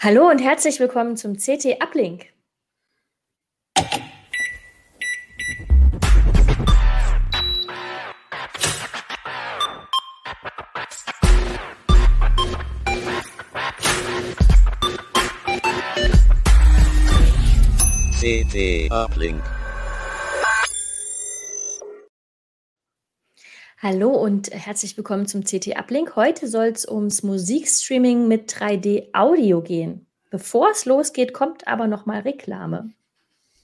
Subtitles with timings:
[0.00, 2.26] Hallo und herzlich willkommen zum CT Uplink.
[18.20, 19.42] CT Uplink.
[23.80, 26.16] Hallo und herzlich willkommen zum CT Uplink.
[26.16, 30.04] Heute soll es ums Musikstreaming mit 3D Audio gehen.
[30.30, 32.90] Bevor es losgeht, kommt aber noch mal Reklame.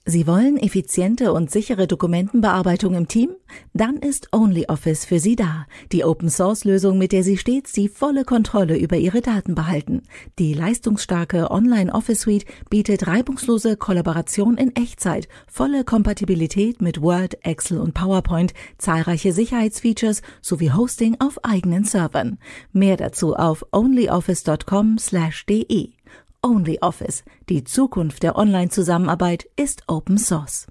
[0.06, 3.30] Sie wollen effiziente und sichere Dokumentenbearbeitung im Team?
[3.72, 5.64] Dann ist OnlyOffice für Sie da.
[5.92, 10.02] Die Open-Source-Lösung, mit der Sie stets die volle Kontrolle über Ihre Daten behalten.
[10.38, 18.52] Die leistungsstarke Online-Office-Suite bietet reibungslose Kollaboration in Echtzeit, volle Kompatibilität mit Word, Excel und PowerPoint,
[18.76, 22.36] zahlreiche Sicherheitsfeatures sowie Hosting auf eigenen Servern.
[22.74, 25.94] Mehr dazu auf onlyoffice.com/de.
[26.44, 27.24] OnlyOffice.
[27.48, 30.66] Die Zukunft der Online-Zusammenarbeit ist Open Source.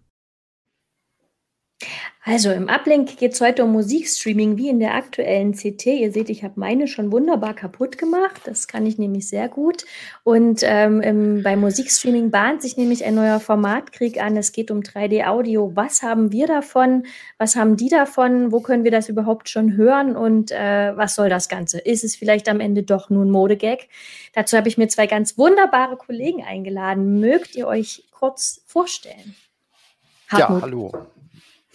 [2.25, 5.87] Also im Uplink geht es heute um Musikstreaming wie in der aktuellen CT.
[5.87, 8.43] Ihr seht, ich habe meine schon wunderbar kaputt gemacht.
[8.45, 9.83] Das kann ich nämlich sehr gut.
[10.23, 14.37] Und ähm, im, beim Musikstreaming bahnt sich nämlich ein neuer Formatkrieg an.
[14.37, 15.73] Es geht um 3D-Audio.
[15.75, 17.05] Was haben wir davon?
[17.39, 18.53] Was haben die davon?
[18.53, 20.15] Wo können wir das überhaupt schon hören?
[20.15, 21.79] Und äh, was soll das Ganze?
[21.79, 23.89] Ist es vielleicht am Ende doch nur ein Modegag?
[24.31, 27.19] Dazu habe ich mir zwei ganz wunderbare Kollegen eingeladen.
[27.19, 29.35] Mögt ihr euch kurz vorstellen?
[30.29, 30.61] Hartmut.
[30.61, 30.91] Ja, hallo.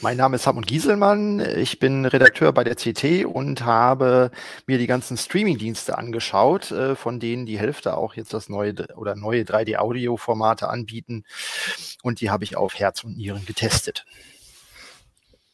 [0.00, 1.41] Mein Name ist Hartmut Gieselmann.
[1.41, 4.30] Ich bin Redakteur bei der CT und habe
[4.68, 9.16] mir die ganzen Streaming-Dienste angeschaut, äh, von denen die Hälfte auch jetzt das neue oder
[9.16, 11.24] neue 3D-Audio-Formate anbieten.
[12.05, 14.06] Und die habe ich auf Herz und Nieren getestet.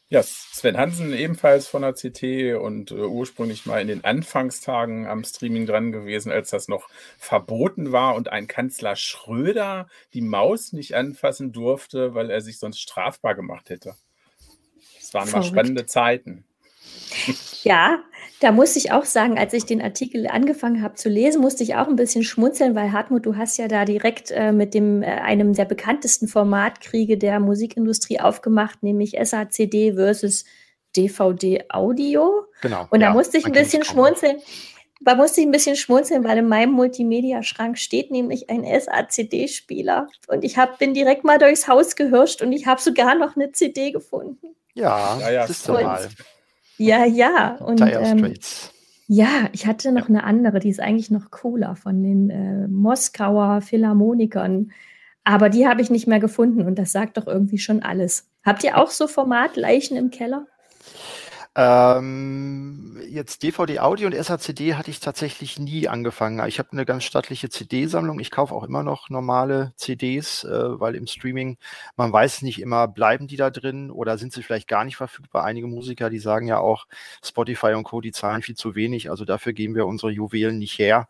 [0.09, 5.23] Ja, Sven Hansen ebenfalls von der CT und äh, ursprünglich mal in den Anfangstagen am
[5.23, 6.87] Streaming dran gewesen, als das noch
[7.17, 12.79] verboten war und ein Kanzler Schröder die Maus nicht anfassen durfte, weil er sich sonst
[12.79, 13.95] strafbar gemacht hätte
[15.13, 15.51] waren Verrückt.
[15.51, 16.45] mal spannende Zeiten.
[17.63, 17.99] Ja,
[18.41, 21.75] da muss ich auch sagen, als ich den Artikel angefangen habe zu lesen, musste ich
[21.75, 25.07] auch ein bisschen schmunzeln, weil Hartmut, du hast ja da direkt äh, mit dem äh,
[25.07, 30.45] einem der bekanntesten Formatkriege der Musikindustrie aufgemacht, nämlich SACD versus
[30.95, 32.45] DVD Audio.
[32.61, 32.87] Genau.
[32.89, 34.37] Und da ja, musste ich ein bisschen schmunzeln.
[35.01, 40.07] Da musste ich ein bisschen schmunzeln, weil in meinem Multimedia-Schrank steht nämlich ein SACD-Spieler.
[40.27, 43.51] Und ich hab, bin direkt mal durchs Haus gehirscht und ich habe sogar noch eine
[43.51, 44.55] CD gefunden.
[44.73, 46.09] Ja, ja, ja das ist normal.
[46.77, 47.55] Ja, ja.
[47.55, 48.33] Und, ähm,
[49.07, 53.61] ja, ich hatte noch eine andere, die ist eigentlich noch cooler von den äh, Moskauer
[53.61, 54.71] Philharmonikern.
[55.23, 58.29] Aber die habe ich nicht mehr gefunden und das sagt doch irgendwie schon alles.
[58.43, 60.47] Habt ihr auch so Formatleichen im Keller?
[61.57, 66.45] Ähm, jetzt DVD Audio und SACD hatte ich tatsächlich nie angefangen.
[66.49, 68.19] Ich habe eine ganz stattliche CD-Sammlung.
[68.19, 71.57] Ich kaufe auch immer noch normale CDs, äh, weil im Streaming,
[71.95, 75.45] man weiß nicht immer, bleiben die da drin oder sind sie vielleicht gar nicht verfügbar.
[75.45, 76.87] Einige Musiker, die sagen ja auch,
[77.23, 79.09] Spotify und Co., die zahlen viel zu wenig.
[79.09, 81.07] Also dafür geben wir unsere Juwelen nicht her.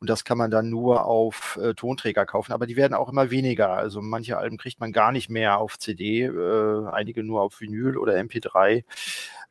[0.00, 2.52] Und das kann man dann nur auf äh, Tonträger kaufen.
[2.52, 3.70] Aber die werden auch immer weniger.
[3.70, 7.96] Also manche Alben kriegt man gar nicht mehr auf CD, äh, einige nur auf Vinyl
[7.96, 8.82] oder MP3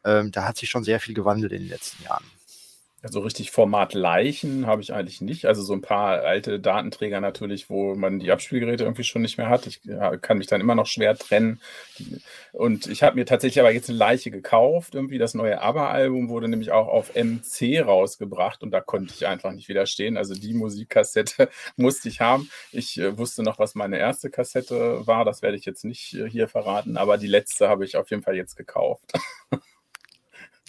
[0.06, 2.25] ähm, da hat sich schon sehr viel gewandelt in den letzten Jahren.
[3.03, 5.46] Also richtig Format Leichen habe ich eigentlich nicht.
[5.46, 9.50] Also so ein paar alte Datenträger natürlich, wo man die Abspielgeräte irgendwie schon nicht mehr
[9.50, 9.68] hat.
[9.68, 9.81] Ich
[10.22, 11.59] kann mich dann immer noch schwer trennen.
[12.53, 14.96] Und ich habe mir tatsächlich aber jetzt eine Leiche gekauft.
[14.96, 19.52] Irgendwie das neue ABBA-Album wurde nämlich auch auf MC rausgebracht und da konnte ich einfach
[19.52, 20.16] nicht widerstehen.
[20.16, 22.50] Also die Musikkassette musste ich haben.
[22.72, 25.25] Ich äh, wusste noch, was meine erste Kassette war.
[25.25, 28.24] Das werde ich jetzt nicht äh, hier verraten, aber die letzte habe ich auf jeden
[28.24, 29.12] Fall jetzt gekauft.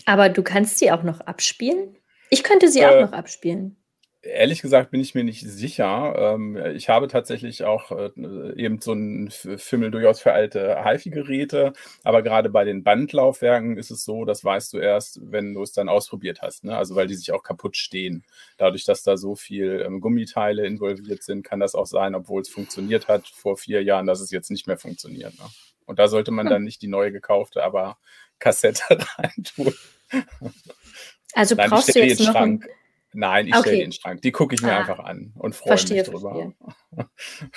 [0.06, 1.96] Aber du kannst sie auch noch abspielen?
[2.30, 3.76] Ich könnte sie äh, auch noch abspielen.
[4.22, 6.14] Ehrlich gesagt bin ich mir nicht sicher.
[6.16, 8.10] Ähm, ich habe tatsächlich auch äh,
[8.56, 14.04] eben so einen Fimmel durchaus für alte HiFi-Geräte, aber gerade bei den Bandlaufwerken ist es
[14.04, 16.64] so, das weißt du erst, wenn du es dann ausprobiert hast.
[16.64, 16.74] Ne?
[16.76, 18.24] Also weil die sich auch kaputt stehen.
[18.56, 22.48] Dadurch, dass da so viel ähm, Gummiteile involviert sind, kann das auch sein, obwohl es
[22.48, 25.38] funktioniert hat vor vier Jahren, dass es jetzt nicht mehr funktioniert.
[25.38, 25.44] Ne?
[25.86, 26.50] Und da sollte man hm.
[26.50, 27.98] dann nicht die neue gekaufte, aber
[28.44, 28.82] Kassette
[29.18, 29.72] reintun.
[31.32, 32.68] Also Nein, brauchst du jetzt noch Schrank.
[33.14, 33.68] Nein, ich okay.
[33.68, 34.22] stelle den Schrank.
[34.22, 36.20] Die gucke ich mir ah, einfach an und freue mich drüber.
[36.30, 36.54] Verstehe.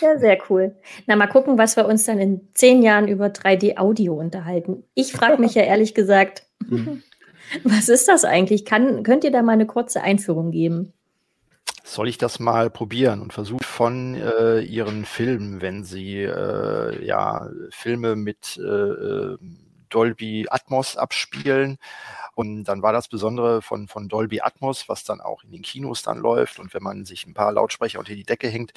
[0.02, 0.76] Ja, sehr cool.
[1.06, 4.84] Na, mal gucken, was wir uns dann in zehn Jahren über 3D-Audio unterhalten.
[4.96, 7.04] Ich frage mich ja ehrlich gesagt, mhm.
[7.64, 8.66] was ist das eigentlich?
[8.66, 10.94] Kann, könnt ihr da mal eine kurze Einführung geben?
[11.84, 17.50] Soll ich das mal probieren und versuchen von äh, Ihren Filmen, wenn Sie äh, ja
[17.70, 19.38] Filme mit äh, äh
[19.90, 21.78] Dolby Atmos abspielen,
[22.36, 26.04] Und dann war das Besondere von, von Dolby Atmos, was dann auch in den Kinos
[26.04, 28.74] dann läuft und wenn man sich ein paar Lautsprecher unter die Decke hängt,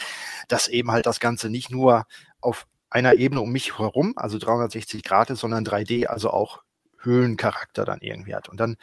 [0.49, 2.07] dass eben halt das Ganze nicht nur
[2.41, 6.63] auf einer Ebene um mich herum, also 360 Grad ist, sondern 3D, also auch
[7.03, 8.49] Höhlencharakter dann irgendwie hat.
[8.49, 8.77] Und dann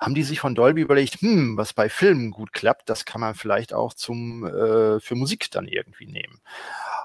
[0.00, 3.34] haben die sich von Dolby überlegt, hm, was bei Filmen gut klappt, das kann man
[3.34, 6.40] vielleicht auch zum äh, für Musik dann irgendwie nehmen.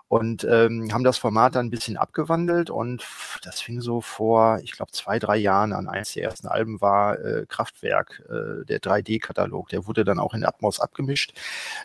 [0.07, 3.05] Und ähm, haben das Format dann ein bisschen abgewandelt und
[3.43, 5.87] das fing so vor, ich glaube, zwei, drei Jahren an.
[5.87, 9.69] Eins der ersten Alben war äh, Kraftwerk, äh, der 3D-Katalog.
[9.69, 11.33] Der wurde dann auch in Atmos abgemischt.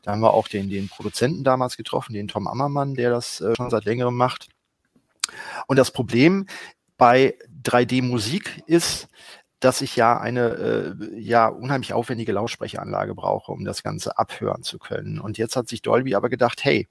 [0.02, 3.54] Da haben wir auch den, den Produzenten damals getroffen, den Tom Ammermann, der das äh,
[3.54, 4.48] schon seit längerem macht.
[5.66, 6.46] Und das Problem
[6.96, 7.34] bei
[7.64, 9.08] 3D-Musik ist,
[9.60, 14.78] dass ich ja eine äh, ja unheimlich aufwendige Lautsprecheranlage brauche, um das Ganze abhören zu
[14.78, 15.19] können.
[15.19, 16.88] Und jetzt hat sich Dolby aber gedacht, hey,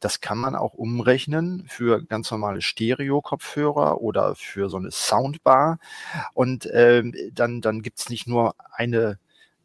[0.00, 5.78] das kann man auch umrechnen für ganz normale Stereo-Kopfhörer oder für so eine Soundbar.
[6.34, 9.18] Und ähm, dann, dann gibt's nicht nur eine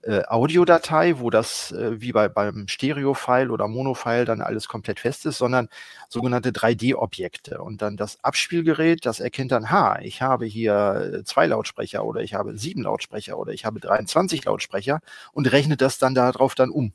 [0.06, 5.26] äh, Audiodatei, wo das äh, wie bei, beim Stereo-File oder Mono-File dann alles komplett fest
[5.26, 5.68] ist, sondern
[6.10, 7.62] sogenannte 3D-Objekte.
[7.62, 12.22] Und dann das Abspielgerät, das erkennt dann, ha, ich habe hier äh, zwei Lautsprecher oder
[12.22, 15.00] ich habe sieben Lautsprecher oder ich habe 23 Lautsprecher
[15.34, 16.94] und rechnet das dann darauf dann um.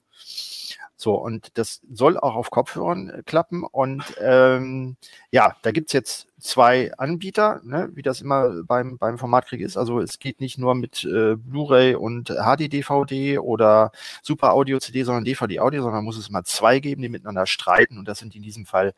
[1.01, 3.65] So, und das soll auch auf Kopfhörern äh, klappen.
[3.65, 4.97] Und ähm,
[5.31, 9.79] ja, da gibt's jetzt zwei Anbieter, ne, wie das immer beim, beim Formatkrieg ist.
[9.79, 13.93] Also es geht nicht nur mit äh, Blu-ray und HD-DVD oder
[14.23, 17.97] Super Audio-CD, sondern DVD-Audio, sondern muss es mal zwei geben, die miteinander streiten.
[17.97, 18.93] Und das sind in diesem Fall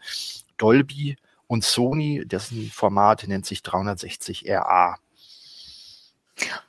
[0.56, 1.16] Dolby
[1.46, 4.96] und Sony, dessen Format nennt sich 360 RA.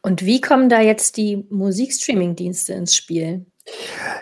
[0.04, 3.48] Und wie kommen da jetzt die Musikstreaming-Dienste ins Spiel?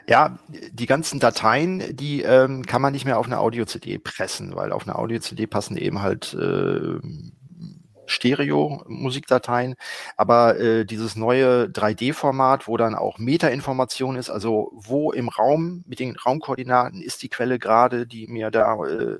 [0.07, 0.38] Ja,
[0.71, 4.88] die ganzen Dateien, die ähm, kann man nicht mehr auf eine Audio-CD pressen, weil auf
[4.88, 6.99] eine Audio-CD passen eben halt äh,
[8.11, 9.75] Stereo-Musikdateien,
[10.17, 15.99] aber äh, dieses neue 3D-Format, wo dann auch Meta-Information ist, also wo im Raum mit
[15.99, 19.17] den Raumkoordinaten ist die Quelle gerade, die mir da äh,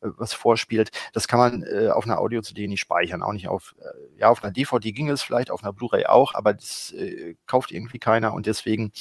[0.00, 4.20] was vorspielt, das kann man äh, auf einer Audio-CD nicht speichern, auch nicht auf, äh,
[4.20, 7.70] ja, auf einer DVD ging es vielleicht, auf einer Blu-ray auch, aber das äh, kauft
[7.70, 8.92] irgendwie keiner und deswegen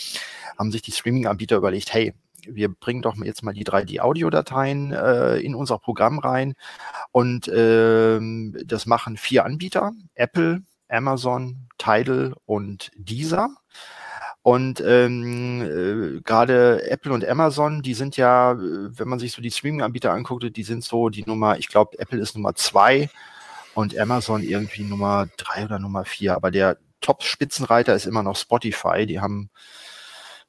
[0.57, 2.13] haben sich die Streaming-Anbieter überlegt, hey,
[2.47, 6.53] wir bringen doch jetzt mal die 3D-Audiodateien äh, in unser Programm rein.
[7.11, 13.49] Und ähm, das machen vier Anbieter, Apple, Amazon, Tidal und Deezer.
[14.43, 19.51] Und ähm, äh, gerade Apple und Amazon, die sind ja, wenn man sich so die
[19.51, 23.09] Streaming-Anbieter anguckt, die sind so die Nummer, ich glaube, Apple ist Nummer zwei
[23.75, 26.35] und Amazon irgendwie Nummer drei oder Nummer vier.
[26.35, 29.05] Aber der Top-Spitzenreiter ist immer noch Spotify.
[29.05, 29.51] Die haben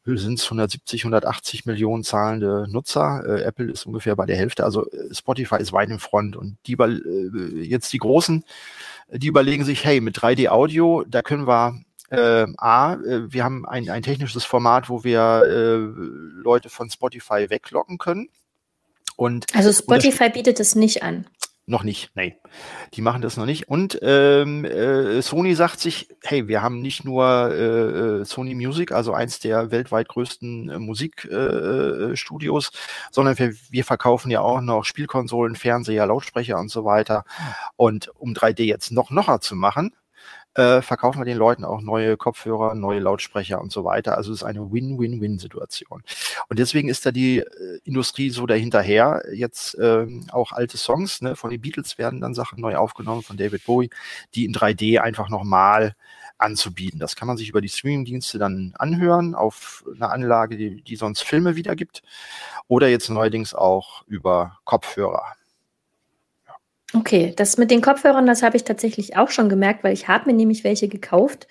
[0.04, 3.24] sind es 170, 180 Millionen zahlende Nutzer.
[3.26, 4.64] Äh, Apple ist ungefähr bei der Hälfte.
[4.64, 6.36] Also äh, Spotify ist weit im Front.
[6.36, 8.44] Und die äh, jetzt die Großen,
[9.12, 13.64] die überlegen sich, hey, mit 3D Audio, da können wir äh, A, äh, wir haben
[13.66, 15.76] ein, ein technisches Format, wo wir äh,
[16.42, 18.28] Leute von Spotify weglocken können.
[19.16, 21.26] Und also Spotify bietet es nicht an.
[21.64, 22.40] Noch nicht, nee.
[22.94, 23.68] Die machen das noch nicht.
[23.68, 28.90] Und ähm, äh, Sony sagt sich, hey, wir haben nicht nur äh, äh Sony Music,
[28.90, 32.72] also eins der weltweit größten äh, Musikstudios, äh,
[33.12, 37.24] sondern wir, wir verkaufen ja auch noch Spielkonsolen, Fernseher, Lautsprecher und so weiter.
[37.76, 39.94] Und um 3D jetzt noch nocher zu machen,
[40.54, 44.16] äh, verkaufen wir den Leuten auch neue Kopfhörer, neue Lautsprecher und so weiter.
[44.16, 46.02] Also es ist eine Win-Win-Win-Situation.
[46.48, 49.22] Und deswegen ist da die äh, Industrie so dahinterher.
[49.32, 53.36] Jetzt äh, auch alte Songs, ne, von den Beatles werden dann Sachen neu aufgenommen, von
[53.36, 53.90] David Bowie,
[54.34, 55.94] die in 3D einfach nochmal
[56.38, 56.98] anzubieten.
[56.98, 61.22] Das kann man sich über die Streaming-Dienste dann anhören auf einer Anlage, die, die sonst
[61.22, 62.02] Filme wiedergibt.
[62.68, 65.36] Oder jetzt neuerdings auch über Kopfhörer.
[66.94, 70.26] Okay, das mit den Kopfhörern, das habe ich tatsächlich auch schon gemerkt, weil ich habe
[70.26, 71.46] mir nämlich welche gekauft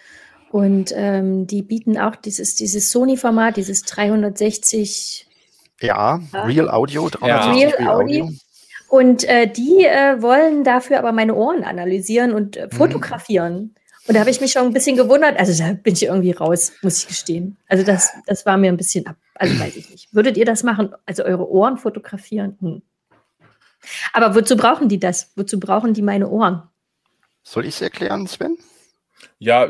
[0.51, 5.27] und ähm, die bieten auch dieses, dieses Sony-Format, dieses 360.
[5.79, 7.69] Ja, Real Audio, 360 ja.
[7.77, 8.31] Real Audio.
[8.89, 12.75] Und äh, die äh, wollen dafür aber meine Ohren analysieren und äh, mhm.
[12.75, 13.53] fotografieren.
[13.55, 13.75] Mhm.
[14.07, 15.39] Und da habe ich mich schon ein bisschen gewundert.
[15.39, 17.57] Also da bin ich irgendwie raus, muss ich gestehen.
[17.69, 19.15] Also das, das war mir ein bisschen ab.
[19.35, 20.13] Also weiß ich nicht.
[20.13, 20.93] Würdet ihr das machen?
[21.05, 22.57] Also eure Ohren fotografieren?
[22.59, 22.81] Hm.
[24.13, 25.31] Aber wozu brauchen die das?
[25.35, 26.63] Wozu brauchen die meine Ohren?
[27.43, 28.57] Soll ich es erklären, Sven?
[29.39, 29.67] Ja,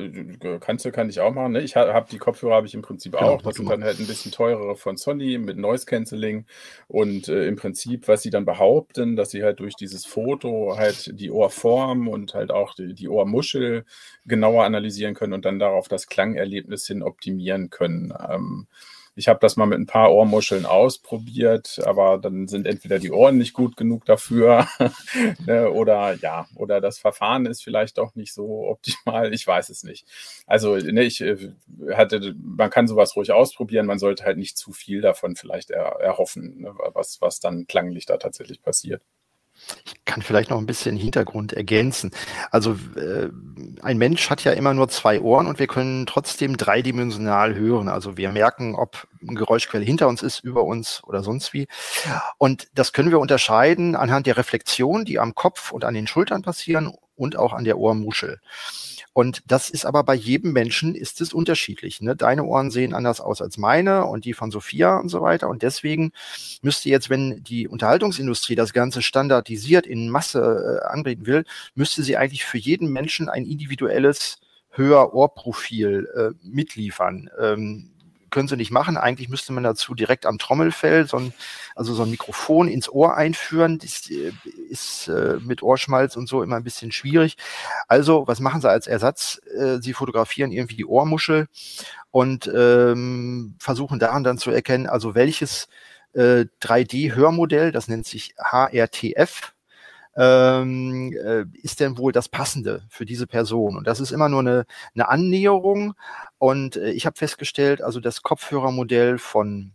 [0.59, 1.53] kannst du, kann ich auch machen.
[1.53, 1.61] Ne?
[1.61, 3.41] Ich habe die Kopfhörer habe ich im Prinzip genau, auch.
[3.41, 6.45] Das sind dann halt ein bisschen teurere von Sony mit Noise Cancelling
[6.87, 11.17] und äh, im Prinzip, was sie dann behaupten, dass sie halt durch dieses Foto halt
[11.19, 13.85] die Ohrform und halt auch die, die Ohrmuschel
[14.25, 18.13] genauer analysieren können und dann darauf das Klangerlebnis hin optimieren können.
[18.29, 18.67] Ähm,
[19.15, 23.37] Ich habe das mal mit ein paar Ohrmuscheln ausprobiert, aber dann sind entweder die Ohren
[23.37, 24.67] nicht gut genug dafür
[25.45, 29.33] ne, oder ja, oder das Verfahren ist vielleicht doch nicht so optimal.
[29.33, 30.05] Ich weiß es nicht.
[30.47, 31.53] Also ne, ich äh,
[31.93, 35.99] hatte, man kann sowas ruhig ausprobieren, man sollte halt nicht zu viel davon vielleicht er,
[35.99, 39.01] erhoffen, ne, was, was dann klanglich da tatsächlich passiert.
[39.85, 42.11] Ich kann vielleicht noch ein bisschen Hintergrund ergänzen.
[42.49, 43.29] Also äh,
[43.81, 47.87] ein Mensch hat ja immer nur zwei Ohren und wir können trotzdem dreidimensional hören.
[47.87, 51.67] Also wir merken, ob ein Geräuschquelle hinter uns ist, über uns oder sonst wie.
[52.37, 56.41] Und das können wir unterscheiden anhand der Reflexion, die am Kopf und an den Schultern
[56.41, 58.39] passieren und auch an der Ohrmuschel.
[59.13, 62.01] Und das ist aber bei jedem Menschen ist es unterschiedlich.
[62.01, 62.15] Ne?
[62.15, 65.49] Deine Ohren sehen anders aus als meine und die von Sophia und so weiter.
[65.49, 66.13] Und deswegen
[66.61, 71.43] müsste jetzt, wenn die Unterhaltungsindustrie das Ganze standardisiert in Masse äh, anbieten will,
[71.75, 74.39] müsste sie eigentlich für jeden Menschen ein individuelles
[74.69, 77.29] Hör-Ohrprofil äh, mitliefern.
[77.37, 77.90] Ähm,
[78.31, 78.97] können sie nicht machen.
[78.97, 81.33] Eigentlich müsste man dazu direkt am Trommelfell so ein,
[81.75, 83.77] also so ein Mikrofon ins Ohr einführen.
[83.77, 84.31] Das äh,
[84.69, 87.37] ist äh, mit Ohrschmalz und so immer ein bisschen schwierig.
[87.87, 89.41] Also, was machen sie als Ersatz?
[89.55, 91.47] Äh, sie fotografieren irgendwie die Ohrmuschel
[92.09, 95.67] und ähm, versuchen daran dann zu erkennen, also welches
[96.13, 99.53] äh, 3D-Hörmodell, das nennt sich HRTF,
[100.15, 103.77] ähm, äh, ist denn wohl das Passende für diese Person?
[103.77, 104.65] Und das ist immer nur eine,
[104.95, 105.93] eine Annäherung.
[106.37, 109.73] Und äh, ich habe festgestellt, also das Kopfhörermodell von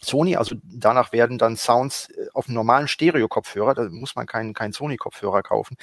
[0.00, 4.54] Sony, also danach werden dann Sounds äh, auf einem normalen Stereo-Kopfhörer, da muss man keinen,
[4.54, 5.76] keinen Sony-Kopfhörer kaufen,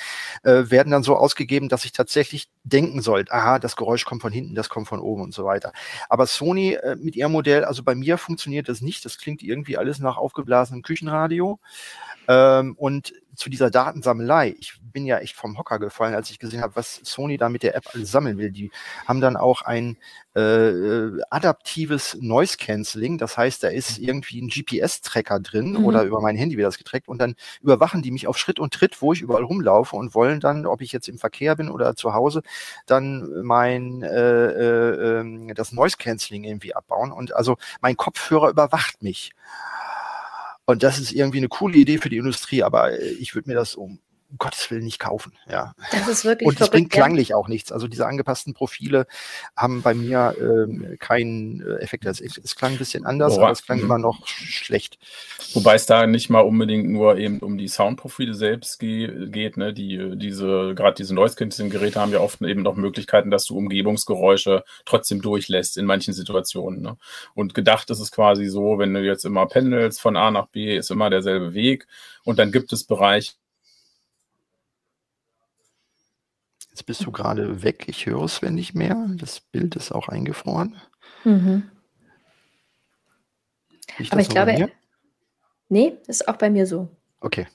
[0.44, 4.32] äh, werden dann so ausgegeben, dass ich tatsächlich denken soll, aha, das Geräusch kommt von
[4.32, 5.72] hinten, das kommt von oben und so weiter.
[6.10, 9.78] Aber Sony äh, mit ihrem Modell, also bei mir funktioniert das nicht, das klingt irgendwie
[9.78, 11.60] alles nach aufgeblasenem Küchenradio.
[12.28, 16.62] Ähm, und zu dieser Datensammelei, ich bin ja echt vom Hocker gefallen, als ich gesehen
[16.62, 18.52] habe, was Sony da mit der App alles sammeln will.
[18.52, 18.72] Die
[19.08, 19.98] haben dann auch ein
[20.36, 25.86] äh, äh adaptives Noise Cancelling, das heißt, da ist irgendwie ein GPS-Tracker drin mhm.
[25.86, 28.74] oder über mein Handy wird das getrackt und dann überwachen die mich auf Schritt und
[28.74, 31.96] Tritt, wo ich überall rumlaufe und wollen dann, ob ich jetzt im Verkehr bin oder
[31.96, 32.42] zu Hause,
[32.86, 39.04] dann mein äh, äh, ähm, das Noise Cancelling irgendwie abbauen und also mein Kopfhörer überwacht
[39.04, 39.32] mich.
[40.66, 43.56] Und das ist irgendwie eine coole Idee für die Industrie, aber äh, ich würde mir
[43.56, 44.00] das um
[44.36, 45.34] um Gottes Willen nicht kaufen.
[45.50, 45.74] Ja.
[45.92, 47.72] Das ist wirklich Und es bringt klanglich auch nichts.
[47.72, 49.08] Also diese angepassten Profile
[49.56, 52.06] haben bei mir ähm, keinen äh, Effekt.
[52.06, 55.00] Es, es, klang ein bisschen anders, oh, aber es klang immer noch schlecht.
[55.54, 59.58] Wobei es da nicht mal unbedingt nur eben um die Soundprofile selbst ge geht.
[59.58, 59.74] Ne?
[59.74, 65.22] Die, diese, gerade diese Noise-Canceling-Geräte haben ja oft eben noch Möglichkeiten, dass du Umgebungsgeräusche trotzdem
[65.22, 66.82] durchlässt in manchen Situationen.
[66.82, 66.98] Ne?
[67.34, 70.76] Und gedacht ist es quasi so, wenn du jetzt immer pendelst von A nach B,
[70.76, 71.88] ist immer derselbe Weg.
[72.26, 73.34] Und dann gibt es Bereiche,
[76.76, 77.86] Jetzt bist du gerade weg.
[77.88, 79.08] Ich höre Sven nicht mehr.
[79.16, 80.76] Das Bild ist auch eingefroren.
[81.24, 81.64] Mhm.
[84.10, 84.70] Aber ich glaube,
[85.70, 86.90] nee, ist auch bei mir so.
[87.22, 87.48] Okay.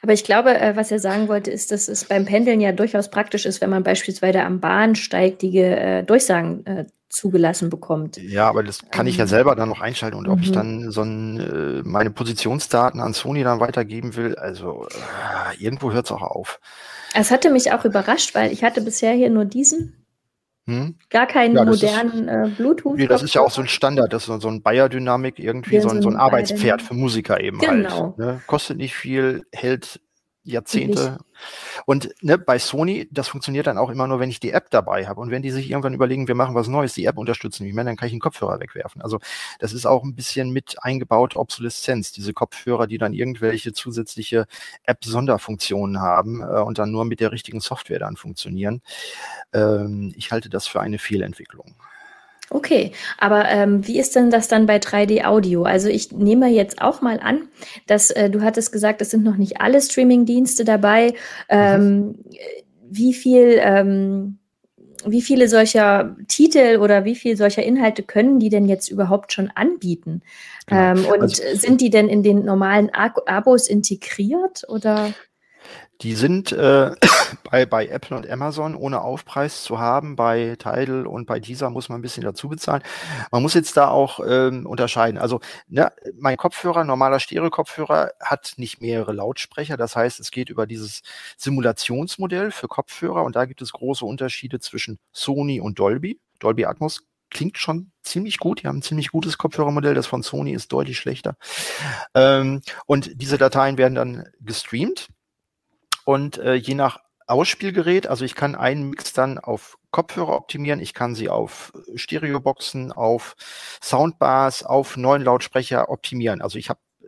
[0.00, 3.10] Aber ich glaube, äh, was er sagen wollte, ist, dass es beim Pendeln ja durchaus
[3.10, 8.16] praktisch ist, wenn man beispielsweise am Bahnsteig die äh, Durchsagen äh, zugelassen bekommt.
[8.16, 10.54] Ja, aber das kann ich ja ähm, selber dann noch einschalten und ob ich mhm.
[10.54, 14.86] dann so ein, meine Positionsdaten an Sony dann weitergeben will, also
[15.58, 16.58] irgendwo hört es auch auf.
[17.14, 20.02] Es hatte mich auch überrascht, weil ich hatte bisher hier nur diesen.
[20.66, 20.94] Hm?
[21.10, 22.96] Gar keinen ja, modernen ist, äh, Bluetooth.
[22.96, 25.80] Nee, das ist ja auch so ein Standard, das ist so ein Bayer-Dynamik, irgendwie ja,
[25.80, 28.02] so, ein, so ein Arbeitspferd für Musiker eben halt, genau.
[28.02, 28.18] halt.
[28.18, 28.40] Ne?
[28.46, 30.00] Kostet nicht viel, hält
[30.44, 31.18] Jahrzehnte.
[31.86, 35.06] Und ne, bei Sony, das funktioniert dann auch immer nur, wenn ich die App dabei
[35.06, 35.20] habe.
[35.20, 37.84] Und wenn die sich irgendwann überlegen, wir machen was Neues, die App unterstützen nicht mehr,
[37.84, 39.02] dann kann ich einen Kopfhörer wegwerfen.
[39.02, 39.18] Also
[39.58, 44.46] das ist auch ein bisschen mit eingebaut Obsoleszenz, diese Kopfhörer, die dann irgendwelche zusätzliche
[44.84, 48.82] App-Sonderfunktionen haben äh, und dann nur mit der richtigen Software dann funktionieren.
[49.52, 51.74] Ähm, ich halte das für eine Fehlentwicklung.
[52.54, 55.62] Okay, aber ähm, wie ist denn das dann bei 3D Audio?
[55.62, 57.48] Also ich nehme jetzt auch mal an,
[57.86, 61.14] dass äh, du hattest gesagt, es sind noch nicht alle Streaming-Dienste dabei.
[61.48, 62.16] Ähm.
[62.94, 64.36] Wie viel, ähm,
[65.06, 69.50] wie viele solcher Titel oder wie viele solcher Inhalte können die denn jetzt überhaupt schon
[69.54, 70.20] anbieten?
[70.66, 70.80] Genau.
[70.80, 75.14] Ähm, und also, sind die denn in den normalen Abos integriert oder?
[76.02, 76.90] Die sind äh,
[77.50, 80.16] bei, bei Apple und Amazon ohne Aufpreis zu haben.
[80.16, 82.82] Bei Tidal und bei dieser muss man ein bisschen dazu bezahlen.
[83.30, 85.18] Man muss jetzt da auch ähm, unterscheiden.
[85.18, 89.76] Also ne, mein Kopfhörer, normaler Stereo-Kopfhörer, hat nicht mehrere Lautsprecher.
[89.76, 91.02] Das heißt, es geht über dieses
[91.36, 96.20] Simulationsmodell für Kopfhörer und da gibt es große Unterschiede zwischen Sony und Dolby.
[96.40, 98.62] Dolby Atmos klingt schon ziemlich gut.
[98.62, 99.94] Die haben ein ziemlich gutes Kopfhörermodell.
[99.94, 101.36] Das von Sony ist deutlich schlechter.
[102.14, 105.08] Ähm, und diese Dateien werden dann gestreamt
[106.04, 110.94] und äh, je nach Ausspielgerät, also ich kann einen Mix dann auf Kopfhörer optimieren, ich
[110.94, 113.36] kann sie auf Stereoboxen, auf
[113.82, 116.42] Soundbars, auf neuen Lautsprecher optimieren.
[116.42, 117.06] Also ich habe äh,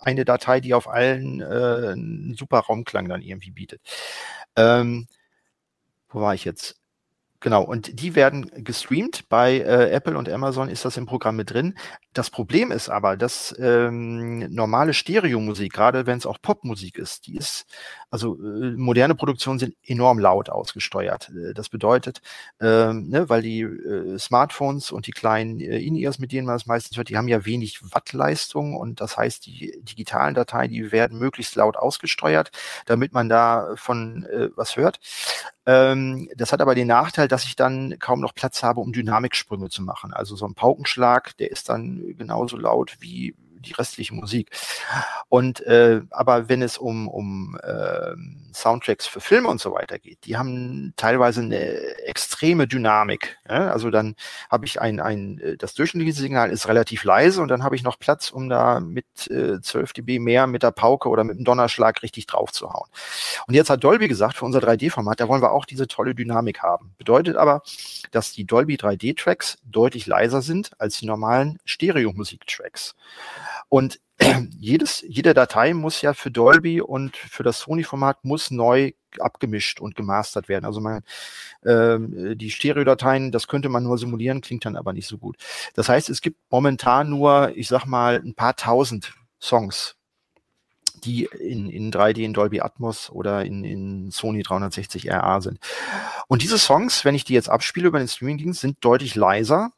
[0.00, 3.80] eine Datei, die auf allen äh, einen super Raumklang dann irgendwie bietet.
[4.56, 5.08] Ähm,
[6.08, 6.76] wo war ich jetzt?
[7.40, 9.28] Genau, und die werden gestreamt.
[9.28, 11.76] Bei äh, Apple und Amazon ist das im Programm mit drin.
[12.14, 17.36] Das Problem ist aber, dass ähm, normale Stereomusik, gerade wenn es auch Popmusik ist, die
[17.36, 17.66] ist,
[18.08, 21.30] also äh, moderne Produktionen sind enorm laut ausgesteuert.
[21.30, 22.22] Äh, das bedeutet,
[22.60, 26.66] ähm, ne, weil die äh, Smartphones und die kleinen äh, In-Ears, mit denen man es
[26.66, 31.18] meistens hört, die haben ja wenig Wattleistung und das heißt, die digitalen Dateien, die werden
[31.18, 32.52] möglichst laut ausgesteuert,
[32.86, 35.00] damit man da von äh, was hört.
[35.66, 39.70] Ähm, das hat aber den Nachteil, dass ich dann kaum noch Platz habe, um Dynamiksprünge
[39.70, 40.12] zu machen.
[40.12, 43.34] Also so ein Paukenschlag, der ist dann genauso laut wie
[43.64, 44.50] die restliche Musik.
[45.28, 48.14] Und äh, aber wenn es um, um äh,
[48.52, 51.58] Soundtracks für Filme und so weiter geht, die haben teilweise eine
[52.06, 53.36] extreme Dynamik.
[53.48, 53.70] Ja?
[53.70, 54.14] Also dann
[54.50, 57.82] habe ich ein, ein, äh, das durchschnittliche Signal ist relativ leise und dann habe ich
[57.82, 61.44] noch Platz, um da mit äh, 12 dB mehr mit der Pauke oder mit dem
[61.44, 62.88] Donnerschlag richtig drauf zu hauen.
[63.46, 66.62] Und jetzt hat Dolby gesagt, für unser 3D-Format, da wollen wir auch diese tolle Dynamik
[66.62, 66.94] haben.
[66.98, 67.62] Bedeutet aber,
[68.10, 72.94] dass die Dolby 3D-Tracks deutlich leiser sind als die normalen Stereo-Musik-Tracks.
[73.68, 74.00] Und
[74.58, 79.94] jedes, jede Datei muss ja für Dolby und für das Sony-Format muss neu abgemischt und
[79.94, 80.64] gemastert werden.
[80.64, 81.02] Also man,
[81.62, 81.98] äh,
[82.36, 85.36] die Stereodateien, das könnte man nur simulieren, klingt dann aber nicht so gut.
[85.74, 89.96] Das heißt, es gibt momentan nur, ich sag mal, ein paar tausend Songs,
[91.04, 95.58] die in, in 3D in Dolby Atmos oder in, in Sony 360 RA sind.
[96.28, 99.70] Und diese Songs, wenn ich die jetzt abspiele über den Streamingdienst, sind deutlich leiser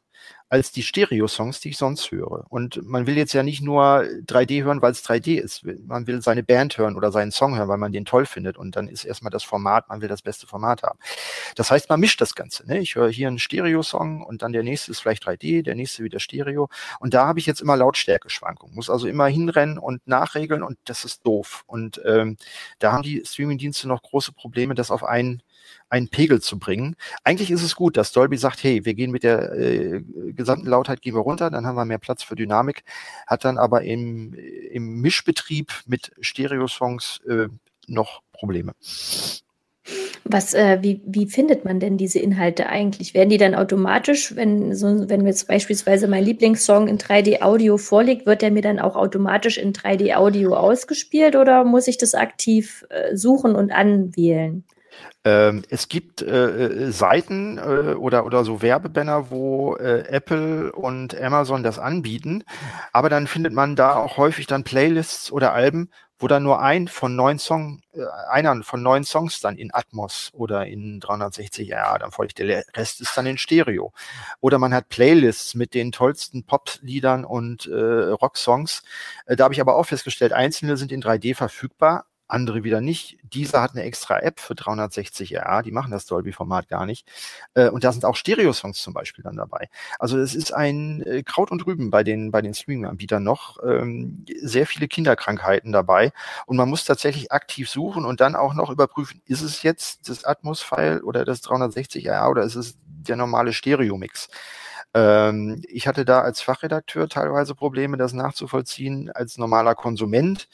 [0.49, 2.45] als die Stereo-Songs, die ich sonst höre.
[2.49, 5.65] Und man will jetzt ja nicht nur 3D hören, weil es 3D ist.
[5.85, 8.57] Man will seine Band hören oder seinen Song hören, weil man den toll findet.
[8.57, 10.99] Und dann ist erstmal das Format, man will das beste Format haben.
[11.55, 12.65] Das heißt, man mischt das Ganze.
[12.65, 12.79] Ne?
[12.79, 16.19] Ich höre hier einen Stereo-Song und dann der nächste ist vielleicht 3D, der nächste wieder
[16.19, 16.69] Stereo.
[16.99, 18.75] Und da habe ich jetzt immer Lautstärkeschwankungen.
[18.75, 21.63] Muss also immer hinrennen und nachregeln und das ist doof.
[21.67, 22.37] Und ähm,
[22.79, 25.41] da haben die Streaming-Dienste noch große Probleme, das auf einen
[25.89, 26.95] einen Pegel zu bringen.
[27.23, 30.01] Eigentlich ist es gut, dass Dolby sagt, hey, wir gehen mit der äh,
[30.33, 32.83] gesamten Lautheit gehen wir runter, dann haben wir mehr Platz für Dynamik,
[33.25, 37.47] hat dann aber im, im Mischbetrieb mit Stereo-Songs äh,
[37.87, 38.73] noch Probleme.
[40.25, 43.13] Was, äh, wie, wie findet man denn diese Inhalte eigentlich?
[43.13, 48.41] Werden die dann automatisch, wenn, so, wenn jetzt beispielsweise mein Lieblingssong in 3D-Audio vorliegt, wird
[48.41, 53.55] der mir dann auch automatisch in 3D-Audio ausgespielt oder muss ich das aktiv äh, suchen
[53.55, 54.65] und anwählen?
[55.23, 61.19] Ähm, es gibt äh, äh, Seiten äh, oder, oder so Werbebanner, wo äh, Apple und
[61.19, 62.43] Amazon das anbieten,
[62.93, 66.87] aber dann findet man da auch häufig dann Playlists oder Alben, wo dann nur ein
[66.87, 71.97] von neun Song, äh, einer von neun Songs dann in Atmos oder in 360 RA
[71.99, 72.39] dann folgt.
[72.39, 73.93] Der Rest ist dann in Stereo.
[74.39, 78.83] Oder man hat Playlists mit den tollsten Pop-Liedern und äh, Rock-Songs.
[79.25, 83.17] Äh, da habe ich aber auch festgestellt, einzelne sind in 3D verfügbar, andere wieder nicht.
[83.23, 87.07] Dieser hat eine extra App für 360 RA, die machen das Dolby-Format gar nicht.
[87.53, 89.69] Äh, und da sind auch Stereo-Songs zum Beispiel dann dabei.
[89.99, 93.57] Also es ist ein äh, Kraut und Rüben bei den, bei den Streaming-Anbietern noch.
[93.63, 96.11] Ähm, sehr viele Kinderkrankheiten dabei.
[96.45, 100.25] Und man muss tatsächlich aktiv suchen und dann auch noch überprüfen, ist es jetzt das
[100.25, 104.29] Atmos-File oder das 360 RA oder ist es der normale Stereo-Mix?
[104.93, 109.11] Ähm, ich hatte da als Fachredakteur teilweise Probleme, das nachzuvollziehen.
[109.13, 110.47] Als normaler Konsument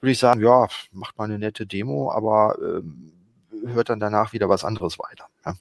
[0.00, 3.12] würde ich sagen, ja, macht mal eine nette Demo, aber ähm,
[3.66, 5.26] hört dann danach wieder was anderes weiter.
[5.44, 5.54] Ja.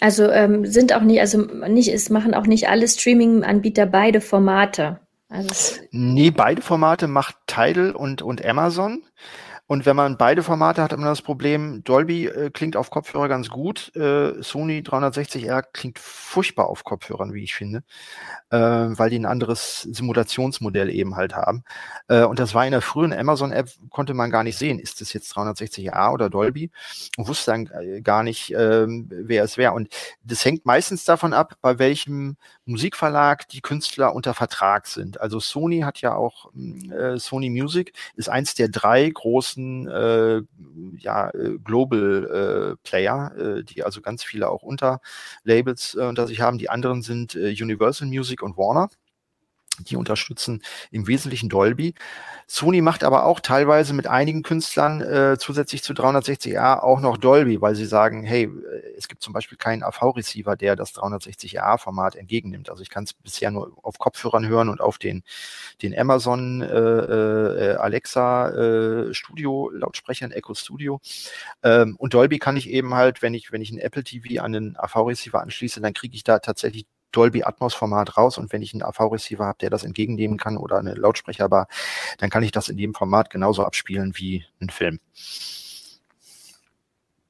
[0.00, 5.00] Also ähm, sind auch nicht, also nicht, es machen auch nicht alle Streaming-Anbieter beide Formate.
[5.28, 9.02] Also nee, beide Formate macht Tidal und, und Amazon.
[9.66, 13.28] Und wenn man beide Formate hat, hat man das Problem, Dolby äh, klingt auf Kopfhörer
[13.28, 17.82] ganz gut, äh, Sony 360R klingt furchtbar auf Kopfhörern, wie ich finde,
[18.50, 21.64] äh, weil die ein anderes Simulationsmodell eben halt haben.
[22.08, 25.14] Äh, und das war in der frühen Amazon-App, konnte man gar nicht sehen, ist das
[25.14, 26.70] jetzt 360R oder Dolby
[27.16, 29.72] und wusste dann äh, gar nicht, äh, wer es wäre.
[29.72, 29.88] Und
[30.22, 35.20] das hängt meistens davon ab, bei welchem Musikverlag die Künstler unter Vertrag sind.
[35.22, 40.42] Also Sony hat ja auch, äh, Sony Music ist eins der drei großen großen äh,
[40.98, 46.40] ja, äh, Global äh, Player, äh, die also ganz viele auch Unterlabels äh, unter sich
[46.40, 46.58] haben.
[46.58, 48.88] Die anderen sind äh, Universal Music und Warner.
[49.80, 51.94] Die unterstützen im Wesentlichen Dolby.
[52.46, 57.60] Sony macht aber auch teilweise mit einigen Künstlern äh, zusätzlich zu 360A auch noch Dolby,
[57.60, 62.70] weil sie sagen, hey, äh, es gibt zum Beispiel keinen AV-Receiver, der das 360A-Format entgegennimmt.
[62.70, 65.22] Also ich kann es bisher nur auf Kopfhörern hören und auf den,
[65.82, 71.00] den Amazon äh, äh, Alexa äh, Studio Lautsprechern, Echo Studio.
[71.62, 74.52] Ähm, und Dolby kann ich eben halt, wenn ich, wenn ich einen Apple TV an
[74.52, 78.74] den AV-Receiver anschließe, dann kriege ich da tatsächlich Dolby Atmos Format raus und wenn ich
[78.74, 81.68] einen AV-Receiver habe, der das entgegennehmen kann oder eine Lautsprecherbar,
[82.18, 84.98] dann kann ich das in dem Format genauso abspielen wie ein Film.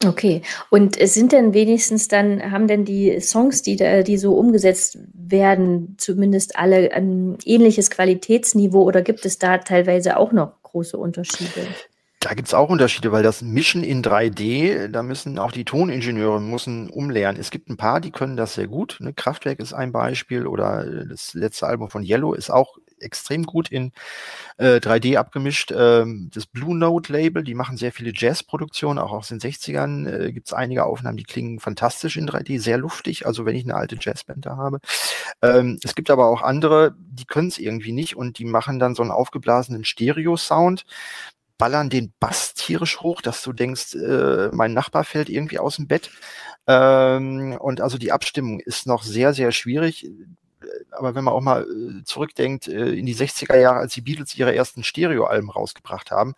[0.04, 0.42] Okay.
[0.70, 5.96] Und sind denn wenigstens dann, haben denn die Songs, die, da, die so umgesetzt werden,
[5.98, 11.66] zumindest alle ein ähnliches Qualitätsniveau oder gibt es da teilweise auch noch große Unterschiede?
[12.24, 16.40] Da gibt es auch Unterschiede, weil das Mischen in 3D, da müssen auch die Toningenieure
[16.40, 17.38] müssen umlernen.
[17.38, 18.96] Es gibt ein paar, die können das sehr gut.
[19.00, 19.12] Ne?
[19.12, 23.92] Kraftwerk ist ein Beispiel oder das letzte Album von Yellow ist auch extrem gut in
[24.56, 25.70] äh, 3D abgemischt.
[25.76, 30.32] Ähm, das Blue Note Label, die machen sehr viele Jazzproduktionen, auch aus den 60ern äh,
[30.32, 33.74] gibt es einige Aufnahmen, die klingen fantastisch in 3D, sehr luftig, also wenn ich eine
[33.74, 34.78] alte Jazzband da habe.
[35.42, 38.94] Ähm, es gibt aber auch andere, die können es irgendwie nicht und die machen dann
[38.94, 40.86] so einen aufgeblasenen Stereo-Sound
[41.58, 45.86] ballern den Bass tierisch hoch, dass du denkst, äh, mein Nachbar fällt irgendwie aus dem
[45.86, 46.10] Bett.
[46.66, 50.10] Ähm, und also die Abstimmung ist noch sehr, sehr schwierig.
[50.90, 54.34] Aber wenn man auch mal äh, zurückdenkt, äh, in die 60er Jahre, als die Beatles
[54.36, 56.34] ihre ersten Stereoalben rausgebracht haben,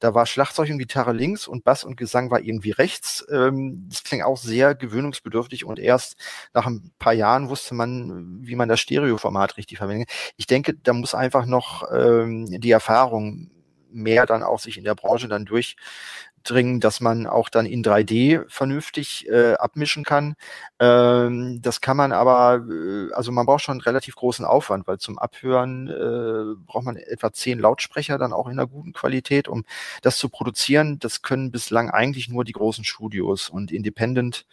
[0.00, 3.24] da war Schlagzeug und Gitarre links und Bass und Gesang war irgendwie rechts.
[3.30, 6.16] Ähm, das klingt auch sehr gewöhnungsbedürftig und erst
[6.52, 10.10] nach ein paar Jahren wusste man, wie man das Stereoformat richtig verwendet.
[10.36, 13.50] Ich denke, da muss einfach noch ähm, die Erfahrung
[13.92, 18.44] mehr dann auch sich in der Branche dann durchdringen, dass man auch dann in 3D
[18.48, 20.34] vernünftig äh, abmischen kann.
[20.78, 24.98] Ähm, das kann man aber, äh, also man braucht schon einen relativ großen Aufwand, weil
[24.98, 29.64] zum Abhören äh, braucht man etwa zehn Lautsprecher dann auch in einer guten Qualität, um
[30.02, 30.98] das zu produzieren.
[30.98, 34.46] Das können bislang eigentlich nur die großen Studios und Independent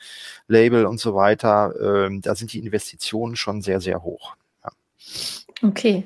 [0.48, 1.74] Label und so weiter.
[1.82, 4.36] Ähm, da sind die Investitionen schon sehr, sehr hoch.
[4.64, 4.72] Ja.
[5.64, 6.04] Okay.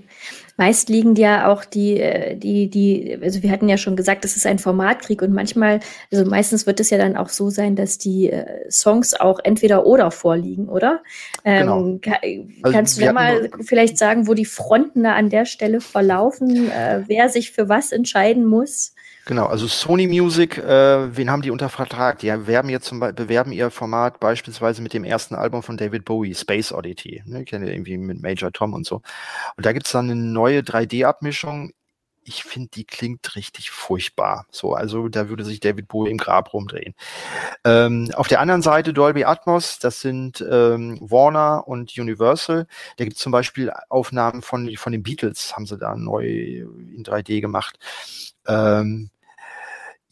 [0.57, 4.35] Meist liegen ja auch die, äh, die, die, also wir hatten ja schon gesagt, das
[4.35, 5.79] ist ein Formatkrieg und manchmal,
[6.11, 9.85] also meistens wird es ja dann auch so sein, dass die äh, Songs auch entweder
[9.85, 11.01] oder vorliegen, oder?
[11.43, 12.19] Ähm, genau.
[12.21, 16.69] also kannst du da mal vielleicht sagen, wo die Fronten da an der Stelle verlaufen,
[16.69, 18.93] äh, wer sich für was entscheiden muss?
[19.25, 22.17] Genau, also Sony Music, äh, wen haben die unter Vertrag?
[22.19, 26.05] Die werben jetzt zum Beispiel, bewerben ihr Format beispielsweise mit dem ersten Album von David
[26.05, 27.21] Bowie, Space Oddity.
[27.25, 29.01] Ne, kennt ihr irgendwie mit Major Tom und so.
[29.57, 31.71] Und da gibt's dann eine neue 3D-Abmischung.
[32.23, 34.45] Ich finde, die klingt richtig furchtbar.
[34.51, 36.93] So, also da würde sich David Bowie im Grab rumdrehen.
[37.65, 42.67] Ähm, auf der anderen Seite Dolby Atmos, das sind ähm, Warner und Universal.
[42.97, 47.03] Da gibt es zum Beispiel Aufnahmen von, von den Beatles, haben sie da neu in
[47.03, 47.79] 3D gemacht.
[48.47, 49.09] Ähm,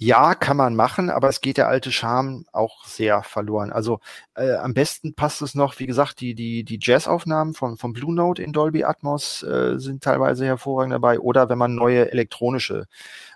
[0.01, 3.69] ja, kann man machen, aber es geht der alte Charme auch sehr verloren.
[3.73, 3.99] Also
[4.33, 8.15] äh, am besten passt es noch, wie gesagt, die, die, die Jazz-Aufnahmen von, von Blue
[8.15, 11.19] Note in Dolby Atmos äh, sind teilweise hervorragend dabei.
[11.19, 12.87] Oder wenn man neue elektronische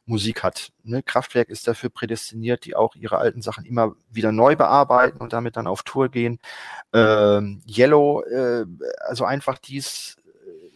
[0.05, 0.71] Musik hat.
[0.83, 1.03] Ne?
[1.03, 5.57] Kraftwerk ist dafür prädestiniert, die auch ihre alten Sachen immer wieder neu bearbeiten und damit
[5.57, 6.39] dann auf Tour gehen.
[6.93, 8.65] Ähm, Yellow, äh,
[9.05, 10.15] also einfach dies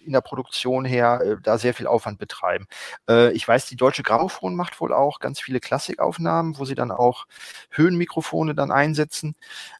[0.08, 2.68] in der Produktion her äh, da sehr viel Aufwand betreiben.
[3.10, 6.92] Äh, ich weiß, die Deutsche Grammophon macht wohl auch ganz viele Klassikaufnahmen, wo sie dann
[6.92, 7.28] auch
[7.72, 9.36] Höhenmikrofone dann einsetzen.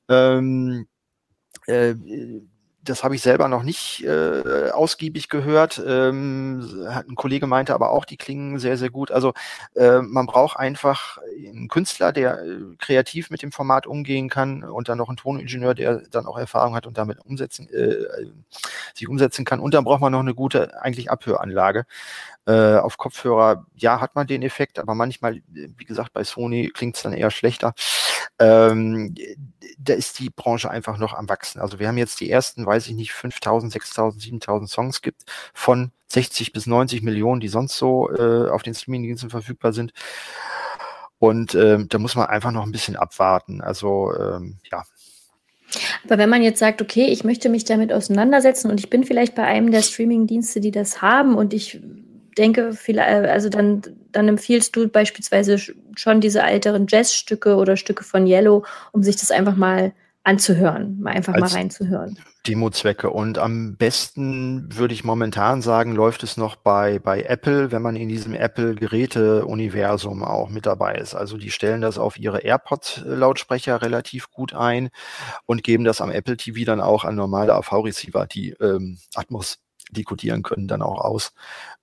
[0.10, 0.88] Ähm,
[1.68, 1.96] äh,
[2.90, 5.82] das habe ich selber noch nicht äh, ausgiebig gehört.
[5.86, 9.12] Ähm, ein Kollege meinte aber auch, die klingen sehr, sehr gut.
[9.12, 9.34] Also
[9.76, 14.90] äh, man braucht einfach einen Künstler, der äh, kreativ mit dem Format umgehen kann und
[14.90, 17.96] dann noch einen Toningenieur, der dann auch Erfahrung hat und damit umsetzen, äh,
[18.94, 19.60] sich umsetzen kann.
[19.60, 21.86] Und dann braucht man noch eine gute eigentlich Abhöranlage.
[22.46, 26.96] Äh, auf Kopfhörer, ja, hat man den Effekt, aber manchmal, wie gesagt, bei Sony klingt
[26.96, 27.74] es dann eher schlechter.
[28.40, 29.16] Ähm,
[29.78, 31.60] da ist die Branche einfach noch am Wachsen.
[31.60, 35.24] Also wir haben jetzt die ersten, weiß ich nicht, 5000, 6000, 7000 Songs gibt
[35.54, 39.94] von 60 bis 90 Millionen, die sonst so äh, auf den Streamingdiensten verfügbar sind.
[41.20, 43.62] Und ähm, da muss man einfach noch ein bisschen abwarten.
[43.62, 44.84] Also ähm, ja,
[46.06, 49.36] aber wenn man jetzt sagt, okay, ich möchte mich damit auseinandersetzen und ich bin vielleicht
[49.36, 51.82] bei einem der Streamingdienste, die das haben und ich
[52.38, 55.58] denke, äh, also dann, dann empfiehlst du beispielsweise
[55.96, 59.94] schon diese älteren Jazzstücke oder Stücke von Yellow, um sich das einfach mal
[60.28, 62.20] anzuhören, mal einfach mal reinzuhören.
[62.46, 63.10] Demo-Zwecke.
[63.10, 67.96] Und am besten würde ich momentan sagen, läuft es noch bei, bei Apple, wenn man
[67.96, 71.16] in diesem Apple-Geräte-Universum auch mit dabei ist.
[71.16, 74.90] Also die stellen das auf ihre AirPod-Lautsprecher relativ gut ein
[75.46, 79.60] und geben das am Apple TV dann auch an normale AV-Receiver, die ähm, Atmos
[79.92, 81.34] dekodieren können, dann auch aus.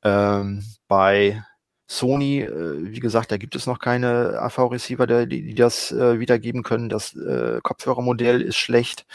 [0.02, 1.42] Ähm, bei
[1.86, 6.62] Sony, äh, wie gesagt, da gibt es noch keine AV-Receiver, die, die das äh, wiedergeben
[6.62, 6.88] können.
[6.88, 9.06] Das äh, Kopfhörermodell ist schlecht.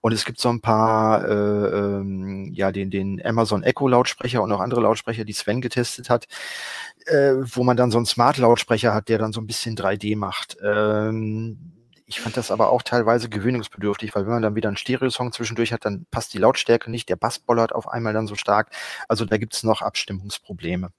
[0.00, 4.52] Und es gibt so ein paar, äh, ähm, ja, den, den Amazon Echo Lautsprecher und
[4.52, 6.28] auch andere Lautsprecher, die Sven getestet hat,
[7.06, 10.16] äh, wo man dann so einen Smart Lautsprecher hat, der dann so ein bisschen 3D
[10.16, 10.56] macht.
[10.62, 11.72] Ähm,
[12.12, 15.72] ich fand das aber auch teilweise gewöhnungsbedürftig, weil wenn man dann wieder einen Stereosong zwischendurch
[15.72, 18.68] hat, dann passt die Lautstärke nicht, der Bass bollert auf einmal dann so stark.
[19.08, 20.90] Also da gibt's noch Abstimmungsprobleme.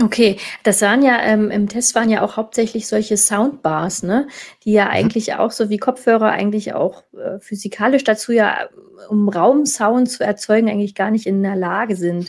[0.00, 4.26] Okay, das waren ja ähm, im Test waren ja auch hauptsächlich solche Soundbars, ne?
[4.64, 4.90] Die ja mhm.
[4.90, 8.68] eigentlich auch so wie Kopfhörer eigentlich auch äh, physikalisch dazu ja,
[9.08, 12.28] um Raumsound zu erzeugen, eigentlich gar nicht in der Lage sind.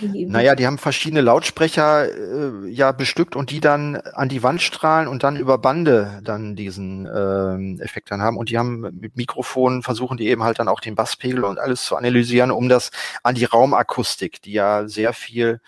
[0.00, 5.06] Naja, die haben verschiedene Lautsprecher äh, ja bestückt und die dann an die Wand strahlen
[5.06, 8.36] und dann über Bande dann diesen ähm, Effekt dann haben.
[8.36, 11.84] Und die haben mit Mikrofonen versuchen die eben halt dann auch den Basspegel und alles
[11.84, 12.90] zu analysieren, um das
[13.22, 15.60] an die Raumakustik, die ja sehr viel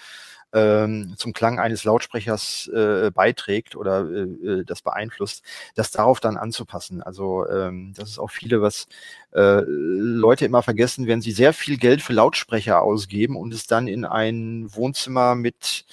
[0.53, 5.43] ähm, zum Klang eines Lautsprechers äh, beiträgt oder äh, äh, das beeinflusst,
[5.75, 7.03] das darauf dann anzupassen.
[7.03, 8.87] Also ähm, das ist auch viele, was
[9.35, 13.89] äh, Leute immer vergessen, wenn sie sehr viel Geld für Lautsprecher ausgeben und es dann
[13.89, 15.85] in ein Wohnzimmer mit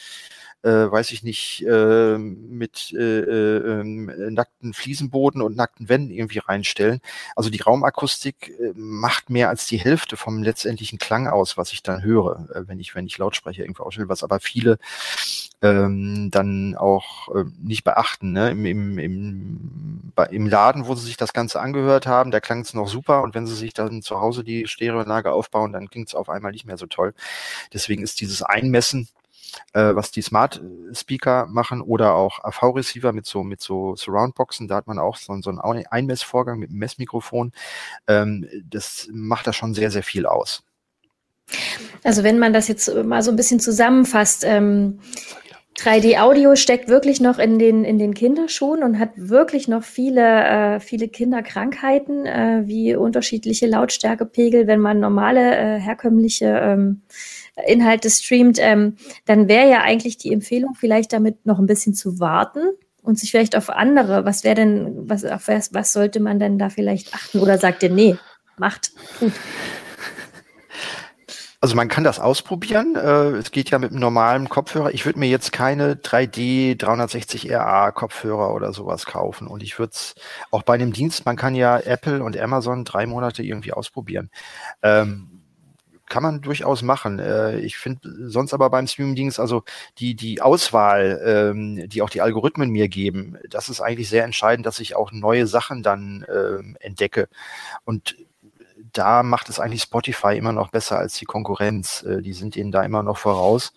[0.64, 6.40] äh, weiß ich nicht, äh, mit äh, äh, ähm, nackten Fliesenboden und nackten Wänden irgendwie
[6.40, 7.02] reinstellen.
[7.36, 11.84] Also die Raumakustik äh, macht mehr als die Hälfte vom letztendlichen Klang aus, was ich
[11.84, 14.80] dann höre, äh, wenn ich, wenn ich Lautsprecher irgendwo ausstelle, was aber viele
[15.62, 18.32] ähm, dann auch äh, nicht beachten.
[18.32, 18.52] Ne?
[18.52, 22.62] Im, im, im, bei, Im Laden, wo sie sich das Ganze angehört haben, da klang
[22.62, 26.08] es noch super und wenn sie sich dann zu Hause die Stereoanlage aufbauen, dann klingt
[26.08, 27.14] es auf einmal nicht mehr so toll.
[27.74, 29.10] Deswegen ist dieses Einmessen
[29.74, 30.62] äh, was die Smart
[30.94, 34.68] Speaker machen oder auch AV-Receiver mit so, mit so Surround-Boxen.
[34.68, 37.52] Da hat man auch so, so einen Einmessvorgang mit einem Messmikrofon.
[38.08, 40.64] Ähm, das macht da schon sehr, sehr viel aus.
[42.04, 45.00] Also wenn man das jetzt mal so ein bisschen zusammenfasst, ähm,
[45.78, 50.80] 3D-Audio steckt wirklich noch in den, in den Kinderschuhen und hat wirklich noch viele, äh,
[50.80, 57.02] viele Kinderkrankheiten, äh, wie unterschiedliche Lautstärkepegel, wenn man normale, äh, herkömmliche ähm,
[57.68, 62.20] Inhalte streamt, ähm, dann wäre ja eigentlich die Empfehlung, vielleicht damit noch ein bisschen zu
[62.20, 62.60] warten
[63.02, 66.58] und sich vielleicht auf andere, was wäre denn, was, auf was, was sollte man denn
[66.58, 67.40] da vielleicht achten?
[67.40, 68.18] Oder sagt ihr, nee,
[68.58, 69.32] macht, tut.
[71.66, 72.96] Also man kann das ausprobieren.
[72.96, 74.94] Äh, es geht ja mit einem normalen Kopfhörer.
[74.94, 79.48] Ich würde mir jetzt keine 3D 360 RA Kopfhörer oder sowas kaufen.
[79.48, 80.14] Und ich würde es
[80.52, 84.30] auch bei einem Dienst, man kann ja Apple und Amazon drei Monate irgendwie ausprobieren.
[84.84, 85.35] Ähm,
[86.08, 87.20] kann man durchaus machen.
[87.20, 89.64] Äh, ich finde sonst aber beim Streaming-Dienst, also
[89.98, 94.66] die, die Auswahl, ähm, die auch die Algorithmen mir geben, das ist eigentlich sehr entscheidend,
[94.66, 97.28] dass ich auch neue Sachen dann ähm, entdecke.
[97.86, 98.16] Und
[98.94, 102.04] da macht es eigentlich Spotify immer noch besser als die Konkurrenz.
[102.04, 103.74] Äh, die sind ihnen da immer noch voraus.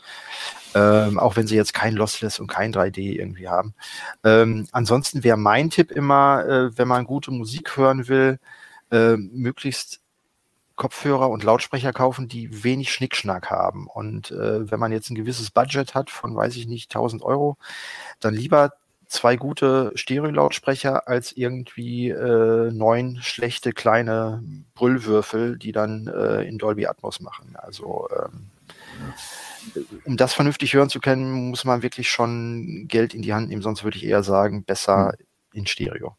[0.74, 3.74] Ähm, auch wenn sie jetzt kein Lossless und kein 3D irgendwie haben.
[4.22, 8.38] Ähm, ansonsten wäre mein Tipp immer, äh, wenn man gute Musik hören will,
[8.90, 10.00] äh, möglichst
[10.78, 13.86] Kopfhörer und Lautsprecher kaufen, die wenig Schnickschnack haben.
[13.86, 17.58] Und äh, wenn man jetzt ein gewisses Budget hat von, weiß ich nicht, 1000 Euro,
[18.20, 18.72] dann lieber
[19.08, 24.42] zwei gute Stereo-Lautsprecher als irgendwie äh, neun schlechte kleine
[24.74, 27.56] Brüllwürfel, die dann äh, in Dolby Atmos machen.
[27.56, 28.50] Also ähm,
[30.04, 33.62] um das vernünftig hören zu können, muss man wirklich schon Geld in die Hand nehmen,
[33.62, 35.26] sonst würde ich eher sagen, besser hm.
[35.52, 36.16] in Stereo.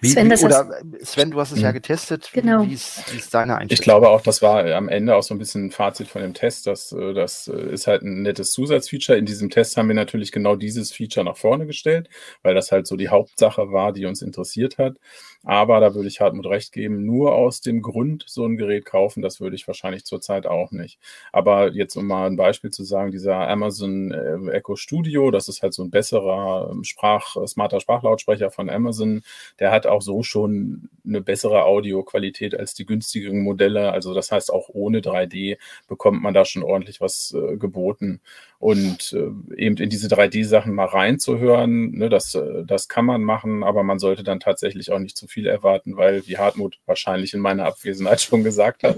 [0.00, 1.74] Wie, Sven, wie, oder Sven, du hast es ja mhm.
[1.74, 2.30] getestet.
[2.32, 2.64] Genau.
[2.64, 3.78] Wie, ist, wie ist deine Einstellung?
[3.78, 6.34] Ich glaube auch, das war am Ende auch so ein bisschen ein Fazit von dem
[6.34, 6.66] Test.
[6.66, 9.18] Das, äh, das äh, ist halt ein nettes Zusatzfeature.
[9.18, 12.08] In diesem Test haben wir natürlich genau dieses Feature nach vorne gestellt,
[12.42, 14.96] weil das halt so die Hauptsache war, die uns interessiert hat.
[15.44, 19.22] Aber da würde ich Hartmut recht geben, nur aus dem Grund so ein Gerät kaufen,
[19.22, 20.98] das würde ich wahrscheinlich zurzeit auch nicht.
[21.32, 25.62] Aber jetzt, um mal ein Beispiel zu sagen, dieser Amazon äh, Echo Studio, das ist
[25.62, 29.22] halt so ein besserer ähm, Sprach, smarter Sprachlautsprecher von Amazon,
[29.60, 33.92] der hat auch so schon eine bessere Audioqualität als die günstigeren Modelle.
[33.92, 38.20] Also das heißt, auch ohne 3D bekommt man da schon ordentlich was äh, geboten.
[38.60, 43.62] Und äh, eben in diese 3D-Sachen mal reinzuhören, ne, das, äh, das kann man machen,
[43.62, 47.40] aber man sollte dann tatsächlich auch nicht zu viel erwarten, weil, wie Hartmut wahrscheinlich in
[47.40, 48.96] meiner Abwesenheit schon gesagt hat,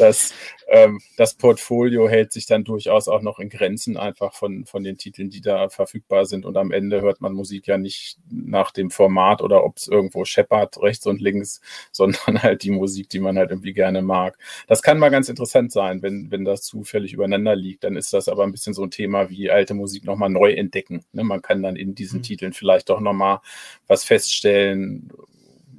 [0.00, 0.34] dass
[0.66, 4.98] ähm, das Portfolio hält sich dann durchaus auch noch in Grenzen einfach von, von den
[4.98, 6.44] Titeln, die da verfügbar sind.
[6.44, 10.24] Und am Ende hört man Musik ja nicht nach dem Format oder ob es irgendwo
[10.24, 11.60] scheppert, rechts und links,
[11.92, 14.38] sondern halt die Musik, die man halt irgendwie gerne mag.
[14.66, 17.84] Das kann mal ganz interessant sein, wenn, wenn das zufällig übereinander liegt.
[17.84, 21.04] Dann ist das aber ein bisschen so ein Thema wie alte Musik nochmal neu entdecken.
[21.12, 21.24] Ne?
[21.24, 22.22] Man kann dann in diesen mhm.
[22.22, 23.40] Titeln vielleicht doch nochmal
[23.86, 25.10] was feststellen,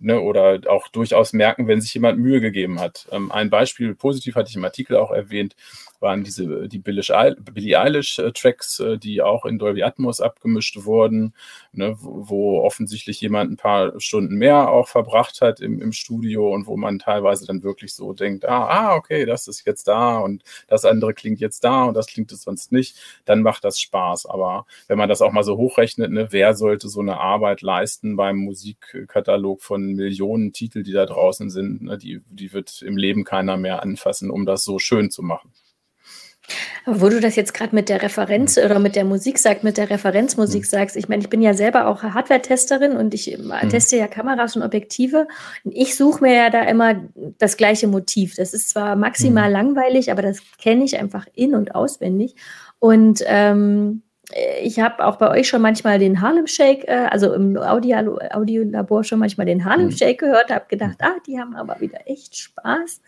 [0.01, 3.07] ne, oder auch durchaus merken, wenn sich jemand Mühe gegeben hat.
[3.11, 5.55] Ähm, ein Beispiel, positiv hatte ich im Artikel auch erwähnt,
[5.99, 11.33] waren diese die Billie Eilish-Tracks, äh, die auch in Dolby Atmos abgemischt wurden,
[11.71, 16.67] ne, wo offensichtlich jemand ein paar Stunden mehr auch verbracht hat im, im Studio und
[16.67, 20.43] wo man teilweise dann wirklich so denkt, ah, ah, okay, das ist jetzt da und
[20.67, 24.25] das andere klingt jetzt da und das klingt es sonst nicht, dann macht das Spaß.
[24.27, 28.15] Aber wenn man das auch mal so hochrechnet, ne, wer sollte so eine Arbeit leisten
[28.15, 33.23] beim Musikkatalog von Millionen Titel, die da draußen sind, ne, die, die wird im Leben
[33.23, 35.51] keiner mehr anfassen, um das so schön zu machen.
[36.85, 38.63] Aber wo du das jetzt gerade mit der Referenz mhm.
[38.63, 40.67] oder mit der Musik sagst, mit der Referenzmusik mhm.
[40.67, 43.69] sagst, ich meine, ich bin ja selber auch Hardware-Testerin und ich mhm.
[43.69, 45.27] teste ja Kameras und Objektive.
[45.63, 46.95] Und ich suche mir ja da immer
[47.37, 48.35] das gleiche Motiv.
[48.35, 49.53] Das ist zwar maximal mhm.
[49.53, 52.35] langweilig, aber das kenne ich einfach in- und auswendig.
[52.79, 54.03] Und ähm,
[54.61, 59.05] ich habe auch bei euch schon manchmal den Harlem Shake, äh, also im Audio, Audiolabor
[59.05, 59.91] schon manchmal den Harlem mhm.
[59.91, 63.01] Shake gehört, habe gedacht, ah, die haben aber wieder echt Spaß.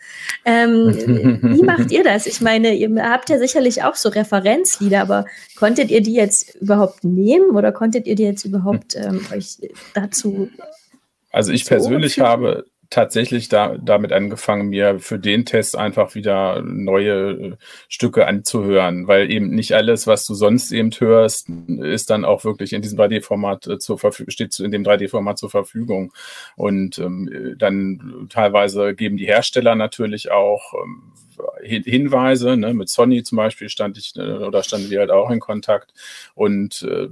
[0.46, 0.94] Ähm,
[1.42, 2.26] wie macht ihr das?
[2.26, 7.04] Ich meine, ihr habt ja sicherlich auch so Referenzlieder, aber konntet ihr die jetzt überhaupt
[7.04, 9.58] nehmen oder konntet ihr die jetzt überhaupt ähm, euch
[9.92, 10.48] dazu?
[11.32, 17.30] Also ich persönlich habe tatsächlich da, damit angefangen, mir für den Test einfach wieder neue
[17.30, 17.56] äh,
[17.88, 22.72] Stücke anzuhören, weil eben nicht alles, was du sonst eben hörst, ist dann auch wirklich
[22.72, 26.12] in diesem 3D-Format äh, zur Verfügung, steht in dem 3D-Format zur Verfügung.
[26.56, 31.12] Und ähm, dann teilweise geben die Hersteller natürlich auch ähm,
[31.62, 32.74] Hinweise, ne?
[32.74, 35.92] mit Sony zum Beispiel stand ich äh, oder standen wir halt auch in Kontakt
[36.34, 37.08] und äh,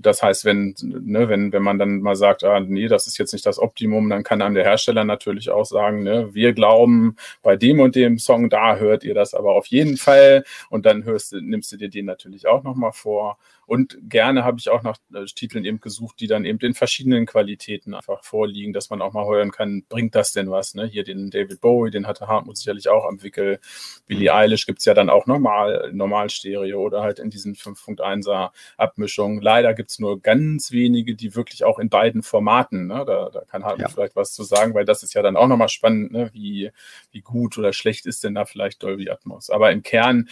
[0.00, 3.32] das heißt, wenn, ne, wenn, wenn man dann mal sagt, ah, nee, das ist jetzt
[3.32, 7.56] nicht das Optimum, dann kann einem der Hersteller natürlich auch sagen, ne, wir glauben, bei
[7.56, 10.44] dem und dem Song, da hört ihr das aber auf jeden Fall.
[10.70, 13.38] Und dann hörst du, nimmst du dir den natürlich auch nochmal vor.
[13.66, 17.26] Und gerne habe ich auch nach äh, Titeln eben gesucht, die dann eben in verschiedenen
[17.26, 20.74] Qualitäten einfach vorliegen, dass man auch mal hören kann, bringt das denn was?
[20.74, 20.86] Ne?
[20.86, 23.60] Hier den David Bowie, den hatte Hartmut sicherlich auch am Wickel.
[24.06, 24.36] Billie mhm.
[24.36, 29.40] Eilish gibt's ja dann auch normal, normal Stereo oder halt in diesen 5.1er Abmischungen.
[29.40, 33.04] Leider gibt's nur ganz wenige, die wirklich auch in beiden Formaten, ne?
[33.04, 33.88] da, da kann Hartmut ja.
[33.88, 36.30] vielleicht was zu sagen, weil das ist ja dann auch nochmal spannend, ne?
[36.32, 36.70] wie,
[37.10, 39.50] wie gut oder schlecht ist denn da vielleicht Dolby Atmos.
[39.50, 40.28] Aber im Kern,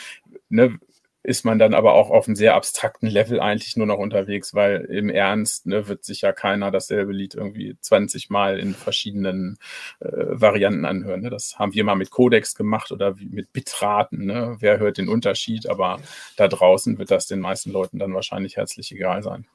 [0.51, 0.79] ne,
[1.23, 4.85] ist man dann aber auch auf einem sehr abstrakten Level eigentlich nur noch unterwegs, weil
[4.87, 9.59] im Ernst ne, wird sich ja keiner dasselbe Lied irgendwie 20 Mal in verschiedenen
[10.01, 11.21] äh, Varianten anhören.
[11.21, 11.31] Ne?
[11.31, 14.25] Das haben wir mal mit Codex gemacht oder mit Bitraten.
[14.25, 14.57] Ne?
[14.61, 15.69] Wer hört den Unterschied?
[15.69, 16.01] Aber
[16.37, 19.47] da draußen wird das den meisten Leuten dann wahrscheinlich herzlich egal sein.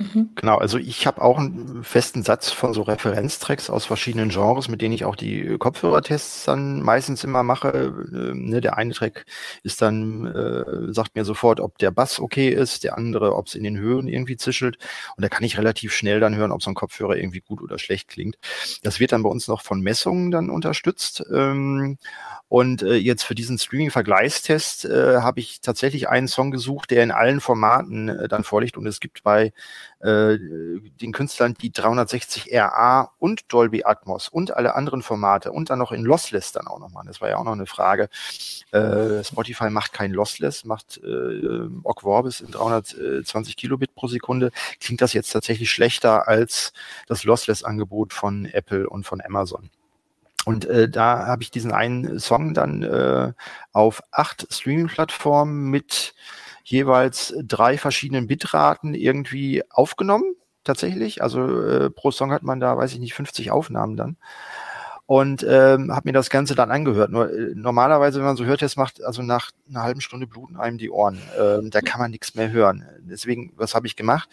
[0.00, 0.30] Mhm.
[0.36, 4.80] Genau, also ich habe auch einen festen Satz von so Referenztracks aus verschiedenen Genres, mit
[4.80, 7.68] denen ich auch die Kopfhörertests dann meistens immer mache.
[8.12, 9.26] Äh, ne, der eine Track
[9.64, 13.56] ist dann, äh, sagt mir sofort, ob der Bass okay ist, der andere, ob es
[13.56, 14.78] in den Höhen irgendwie zischelt.
[15.16, 17.76] Und da kann ich relativ schnell dann hören, ob so ein Kopfhörer irgendwie gut oder
[17.80, 18.36] schlecht klingt.
[18.84, 21.24] Das wird dann bei uns noch von Messungen dann unterstützt.
[21.34, 21.98] Ähm,
[22.48, 27.10] und äh, jetzt für diesen Streaming-Vergleichstest äh, habe ich tatsächlich einen Song gesucht, der in
[27.10, 28.76] allen Formaten äh, dann vorliegt.
[28.78, 29.52] Und es gibt bei
[30.00, 30.38] äh,
[31.00, 35.92] den Künstlern die 360 RA und Dolby Atmos und alle anderen Formate und dann noch
[35.92, 37.04] in Lossless dann auch nochmal.
[37.06, 38.08] Das war ja auch noch eine Frage.
[38.70, 44.50] Äh, Spotify macht kein Lossless, macht äh, Ogg Vorbis in 320 Kilobit pro Sekunde.
[44.80, 46.72] Klingt das jetzt tatsächlich schlechter als
[47.06, 49.70] das Lossless-Angebot von Apple und von Amazon?
[50.44, 53.32] Und äh, da habe ich diesen einen Song dann äh,
[53.72, 56.14] auf acht Streaming-Plattformen mit
[56.70, 61.22] jeweils drei verschiedenen Bitraten irgendwie aufgenommen, tatsächlich.
[61.22, 64.16] Also äh, pro Song hat man da, weiß ich nicht, 50 Aufnahmen dann
[65.08, 67.10] und ähm, habe mir das Ganze dann angehört.
[67.10, 70.58] Nur äh, normalerweise, wenn man so hört, jetzt macht also nach einer halben Stunde bluten
[70.58, 71.18] einem die Ohren.
[71.40, 72.84] Ähm, da kann man nichts mehr hören.
[73.00, 74.28] Deswegen, was habe ich gemacht?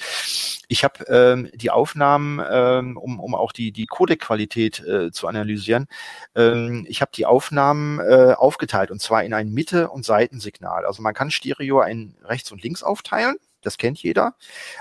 [0.67, 5.87] Ich habe ähm, die Aufnahmen, ähm, um, um auch die die Codec-Qualität äh, zu analysieren,
[6.35, 10.85] ähm, ich habe die Aufnahmen äh, aufgeteilt und zwar in ein Mitte- und Seitensignal.
[10.85, 14.35] Also man kann Stereo ein rechts und links aufteilen das kennt jeder.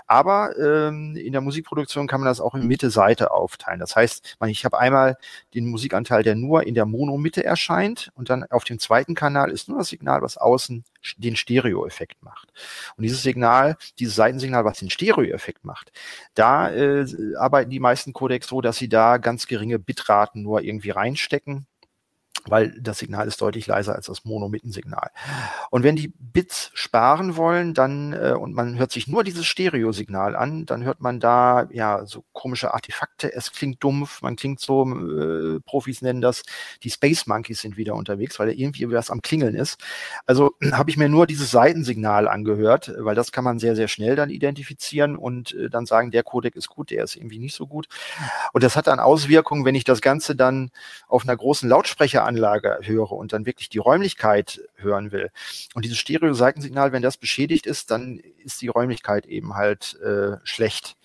[0.06, 3.80] Aber ähm, in der Musikproduktion kann man das auch in Mitte-Seite aufteilen.
[3.80, 5.16] Das heißt, ich habe einmal
[5.54, 9.68] den Musikanteil, der nur in der Mono-Mitte erscheint und dann auf dem zweiten Kanal ist
[9.68, 10.84] nur das Signal, was außen
[11.16, 12.52] den Stereo-Effekt macht.
[12.96, 15.92] Und dieses Signal, dieses Seitensignal, was den Stereo-Effekt macht,
[16.34, 17.06] da äh,
[17.38, 21.66] arbeiten die meisten Codecs so, dass sie da ganz geringe Bitraten nur irgendwie reinstecken
[22.48, 25.10] weil das Signal ist deutlich leiser als das Mono-Mittensignal.
[25.70, 30.36] Und wenn die Bits sparen wollen, dann äh, und man hört sich nur dieses Stereo-Signal
[30.36, 33.32] an, dann hört man da ja so komische Artefakte.
[33.32, 36.42] Es klingt dumpf, man klingt so, äh, Profis nennen das,
[36.82, 39.80] die Space Monkeys sind wieder unterwegs, weil irgendwie was am Klingeln ist.
[40.26, 44.16] Also habe ich mir nur dieses Seitensignal angehört, weil das kann man sehr sehr schnell
[44.16, 47.66] dann identifizieren und äh, dann sagen, der Codec ist gut, der ist irgendwie nicht so
[47.66, 47.88] gut.
[48.52, 50.70] Und das hat dann Auswirkungen, wenn ich das Ganze dann
[51.08, 55.30] auf einer großen Lautsprecher Anlage höre und dann wirklich die Räumlichkeit hören will.
[55.74, 60.96] Und dieses Stereo-Seitensignal, wenn das beschädigt ist, dann ist die Räumlichkeit eben halt äh, schlecht.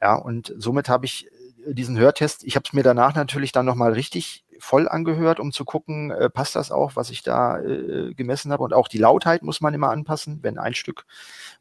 [0.00, 1.28] Ja, und somit habe ich
[1.66, 5.64] diesen Hörtest, ich habe es mir danach natürlich dann nochmal richtig voll angehört, um zu
[5.64, 8.64] gucken, äh, passt das auch, was ich da äh, gemessen habe.
[8.64, 10.40] Und auch die Lautheit muss man immer anpassen.
[10.42, 11.04] Wenn ein Stück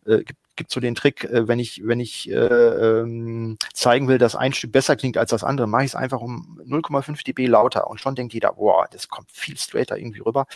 [0.05, 4.17] äh, gibt, gibt so den Trick, äh, wenn ich, wenn ich äh, ähm, zeigen will,
[4.17, 7.47] dass ein Stück besser klingt als das andere, mache ich es einfach um 0,5 dB
[7.47, 10.47] lauter und schon denkt jeder, boah, das kommt viel straighter irgendwie rüber.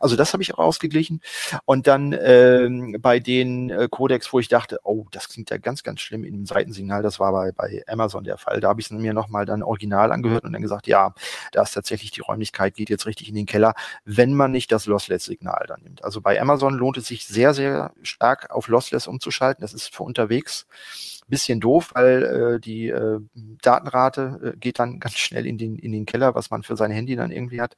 [0.00, 1.20] Also das habe ich auch ausgeglichen.
[1.64, 5.82] Und dann ähm, bei den äh, Codecs, wo ich dachte, oh, das klingt ja ganz,
[5.82, 8.60] ganz schlimm in dem Seitensignal, das war bei, bei Amazon der Fall.
[8.60, 11.14] Da habe ich es mir nochmal dann original angehört und dann gesagt, ja,
[11.52, 14.86] da ist tatsächlich die Räumlichkeit, geht jetzt richtig in den Keller, wenn man nicht das
[14.86, 16.04] Lossless-Signal dann nimmt.
[16.04, 19.62] Also bei Amazon lohnt es sich sehr, sehr stark auf Lossless umzuschalten ausschalten.
[19.62, 20.66] Das ist für unterwegs
[21.22, 23.20] ein bisschen doof, weil äh, die äh,
[23.62, 26.90] Datenrate äh, geht dann ganz schnell in den, in den Keller, was man für sein
[26.90, 27.76] Handy dann irgendwie hat.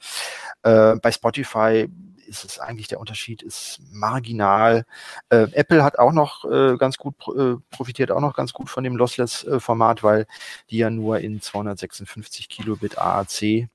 [0.62, 1.88] Äh, bei Spotify
[2.26, 4.84] ist es eigentlich der Unterschied ist marginal.
[5.30, 8.84] Äh, Apple hat auch noch äh, ganz gut äh, profitiert auch noch ganz gut von
[8.84, 10.26] dem Lossless äh, Format, weil
[10.68, 13.68] die ja nur in 256 Kilobit AAC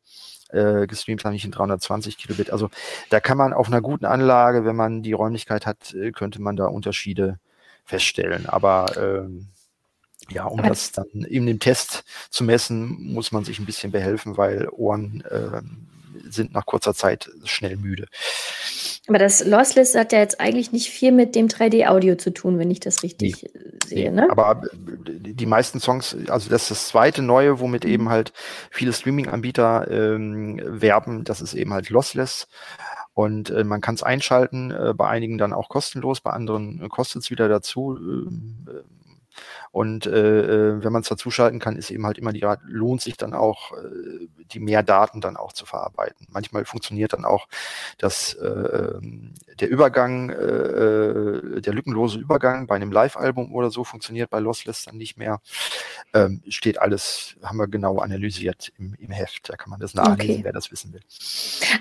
[0.50, 2.52] äh, gestreamt haben, nicht in 320 Kilobit.
[2.52, 2.70] Also
[3.10, 6.56] da kann man auf einer guten Anlage, wenn man die Räumlichkeit hat, äh, könnte man
[6.56, 7.40] da Unterschiede
[7.86, 8.46] feststellen.
[8.48, 9.48] Aber ähm,
[10.30, 13.92] ja, um Aber das dann in dem Test zu messen, muss man sich ein bisschen
[13.92, 15.62] behelfen, weil Ohren äh,
[16.30, 18.08] sind nach kurzer Zeit schnell müde.
[19.08, 22.72] Aber das Lossless hat ja jetzt eigentlich nicht viel mit dem 3D-Audio zu tun, wenn
[22.72, 24.12] ich das richtig nee, äh, sehe.
[24.12, 24.22] Nee.
[24.22, 24.28] Ne?
[24.32, 27.92] Aber äh, die meisten Songs, also das ist das zweite Neue, womit mhm.
[27.92, 28.32] eben halt
[28.72, 32.48] viele Streaming-Anbieter ähm, werben, das ist eben halt Lossless.
[33.14, 36.90] Und äh, man kann es einschalten, äh, bei einigen dann auch kostenlos, bei anderen äh,
[36.90, 38.00] kostet es wieder dazu.
[39.74, 43.18] Und äh, äh, wenn man es dazuschalten kann, ist eben halt immer die lohnt sich
[43.18, 46.28] dann auch, äh, die mehr Daten dann auch zu verarbeiten.
[46.30, 47.48] Manchmal funktioniert dann auch
[47.98, 49.00] dass äh,
[49.60, 54.98] der Übergang, äh, der lückenlose Übergang bei einem Live-Album oder so funktioniert bei Lossless dann
[54.98, 55.40] nicht mehr.
[56.14, 59.50] Ähm, steht alles, haben wir genau analysiert im, im Heft.
[59.50, 60.44] Da kann man das nachlesen, okay.
[60.44, 61.02] wer das wissen will.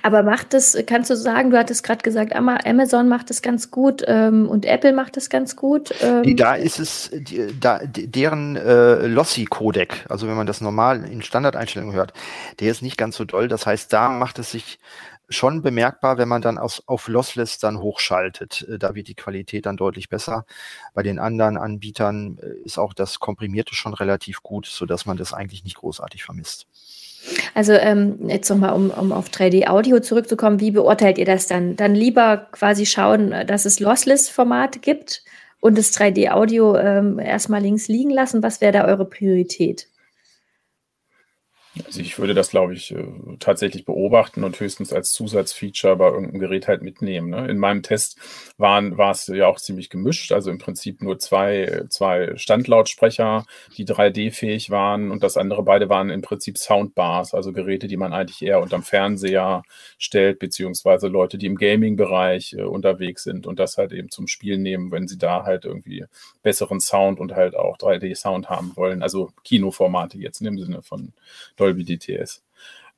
[0.03, 4.03] Aber macht es, kannst du sagen, du hattest gerade gesagt, Amazon macht es ganz gut
[4.07, 5.93] ähm, und Apple macht es ganz gut.
[6.01, 6.37] Ähm.
[6.37, 7.11] Da ist es,
[7.61, 12.13] da deren äh, Lossy-Codec, also wenn man das normal in Standardeinstellungen hört,
[12.61, 13.49] der ist nicht ganz so doll.
[13.49, 14.79] Das heißt, da macht es sich
[15.29, 18.67] schon bemerkbar, wenn man dann aus, auf Lossless dann hochschaltet.
[18.69, 20.45] Äh, da wird die Qualität dann deutlich besser.
[20.95, 25.17] Bei den anderen Anbietern äh, ist auch das Komprimierte schon relativ gut, so dass man
[25.17, 26.67] das eigentlich nicht großartig vermisst.
[27.55, 31.77] Also ähm, jetzt nochmal, um, um auf 3D-Audio zurückzukommen, wie beurteilt ihr das dann?
[31.77, 35.23] Dann lieber quasi schauen, dass es Lossless-Formate gibt
[35.63, 38.43] und das 3D-Audio ähm, erstmal links liegen lassen?
[38.43, 39.89] Was wäre da eure Priorität?
[41.87, 43.03] Also ich würde das, glaube ich, äh,
[43.39, 47.31] tatsächlich beobachten und höchstens als Zusatzfeature bei irgendeinem Gerät halt mitnehmen.
[47.31, 47.49] Ne?
[47.49, 48.19] In meinem Test
[48.59, 53.47] waren, war es ja auch ziemlich gemischt, also im Prinzip nur zwei, zwei Standlautsprecher,
[53.79, 58.13] die 3D-fähig waren und das andere beide waren im Prinzip Soundbars, also Geräte, die man
[58.13, 59.63] eigentlich eher unterm Fernseher
[59.97, 64.61] stellt, beziehungsweise Leute, die im Gaming-Bereich äh, unterwegs sind und das halt eben zum Spielen
[64.63, 66.05] nehmen, wenn sie da halt irgendwie
[66.43, 69.03] besseren Sound und halt auch 3D-Sound haben wollen.
[69.03, 71.15] Also Kinoformate jetzt im Sinne von
[71.63, 72.41] Dolby DTS.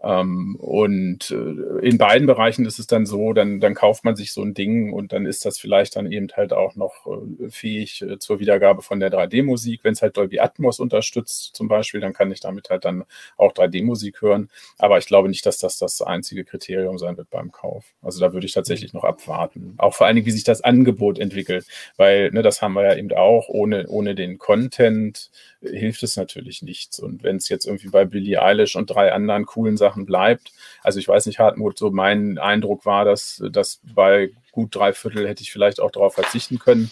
[0.04, 4.32] Ähm, und äh, in beiden Bereichen ist es dann so, dann, dann kauft man sich
[4.32, 8.02] so ein Ding und dann ist das vielleicht dann eben halt auch noch äh, fähig
[8.02, 9.80] äh, zur Wiedergabe von der 3D-Musik.
[9.82, 13.04] Wenn es halt Dolby Atmos unterstützt zum Beispiel, dann kann ich damit halt dann
[13.38, 14.50] auch 3D-Musik hören.
[14.78, 17.84] Aber ich glaube nicht, dass das das einzige Kriterium sein wird beim Kauf.
[18.02, 19.74] Also da würde ich tatsächlich noch abwarten.
[19.78, 22.94] Auch vor allen Dingen, wie sich das Angebot entwickelt, weil ne, das haben wir ja
[22.94, 25.30] eben auch, ohne, ohne den Content
[25.62, 26.98] hilft es natürlich nichts.
[26.98, 30.98] Und wenn es jetzt irgendwie bei Billie Eilish und drei anderen coolen Sachen bleibt, also
[30.98, 35.42] ich weiß nicht, Hartmut, so mein Eindruck war, dass, dass bei gut drei Viertel hätte
[35.42, 36.90] ich vielleicht auch darauf verzichten können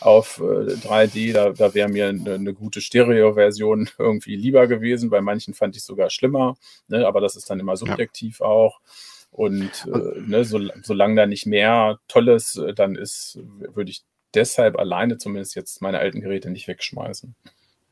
[0.00, 1.32] auf äh, 3D.
[1.32, 5.10] Da, da wäre mir eine, eine gute Stereo-Version irgendwie lieber gewesen.
[5.10, 6.56] Bei manchen fand ich sogar schlimmer,
[6.88, 7.06] ne?
[7.06, 8.46] aber das ist dann immer subjektiv ja.
[8.46, 8.80] auch.
[9.30, 13.40] Und äh, ne, so, solange da nicht mehr Tolles äh, dann ist,
[13.74, 17.34] würde ich deshalb alleine zumindest jetzt meine alten Geräte nicht wegschmeißen.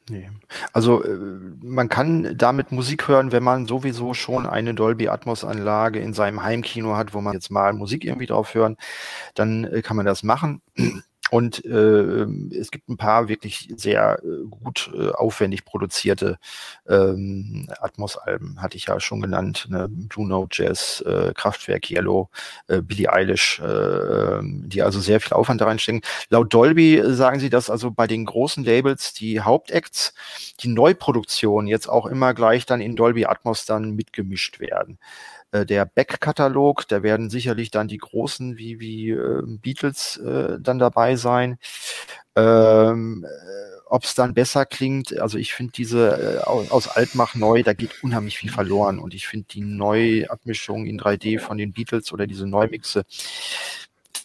[0.09, 0.31] Nee.
[0.73, 1.17] Also äh,
[1.63, 6.43] man kann damit Musik hören, wenn man sowieso schon eine Dolby Atmos Anlage in seinem
[6.43, 8.77] Heimkino hat, wo man jetzt mal Musik irgendwie drauf hören,
[9.35, 10.61] dann äh, kann man das machen.
[11.33, 16.37] Und äh, es gibt ein paar wirklich sehr äh, gut äh, aufwendig produzierte
[16.87, 19.67] ähm, Atmos-Alben, hatte ich ja schon genannt.
[19.71, 19.89] Ne?
[19.89, 22.29] Blue Note Jazz, äh, Kraftwerk Yellow,
[22.69, 26.03] äh, Billie Eilish, äh, die also sehr viel Aufwand da reinstecken.
[26.29, 30.13] Laut Dolby sagen sie, dass also bei den großen Labels die Hauptacts,
[30.61, 34.99] die Neuproduktion jetzt auch immer gleich dann in Dolby Atmos dann mitgemischt werden.
[35.53, 40.79] Äh, der Back-Katalog, da werden sicherlich dann die großen wie, wie äh, Beatles äh, dann
[40.79, 41.59] dabei sein.
[42.37, 47.63] Ähm, äh, Ob es dann besser klingt, also ich finde diese äh, aus Altmach neu,
[47.63, 52.13] da geht unheimlich viel verloren und ich finde die Neuabmischung in 3D von den Beatles
[52.13, 53.05] oder diese Neumixe,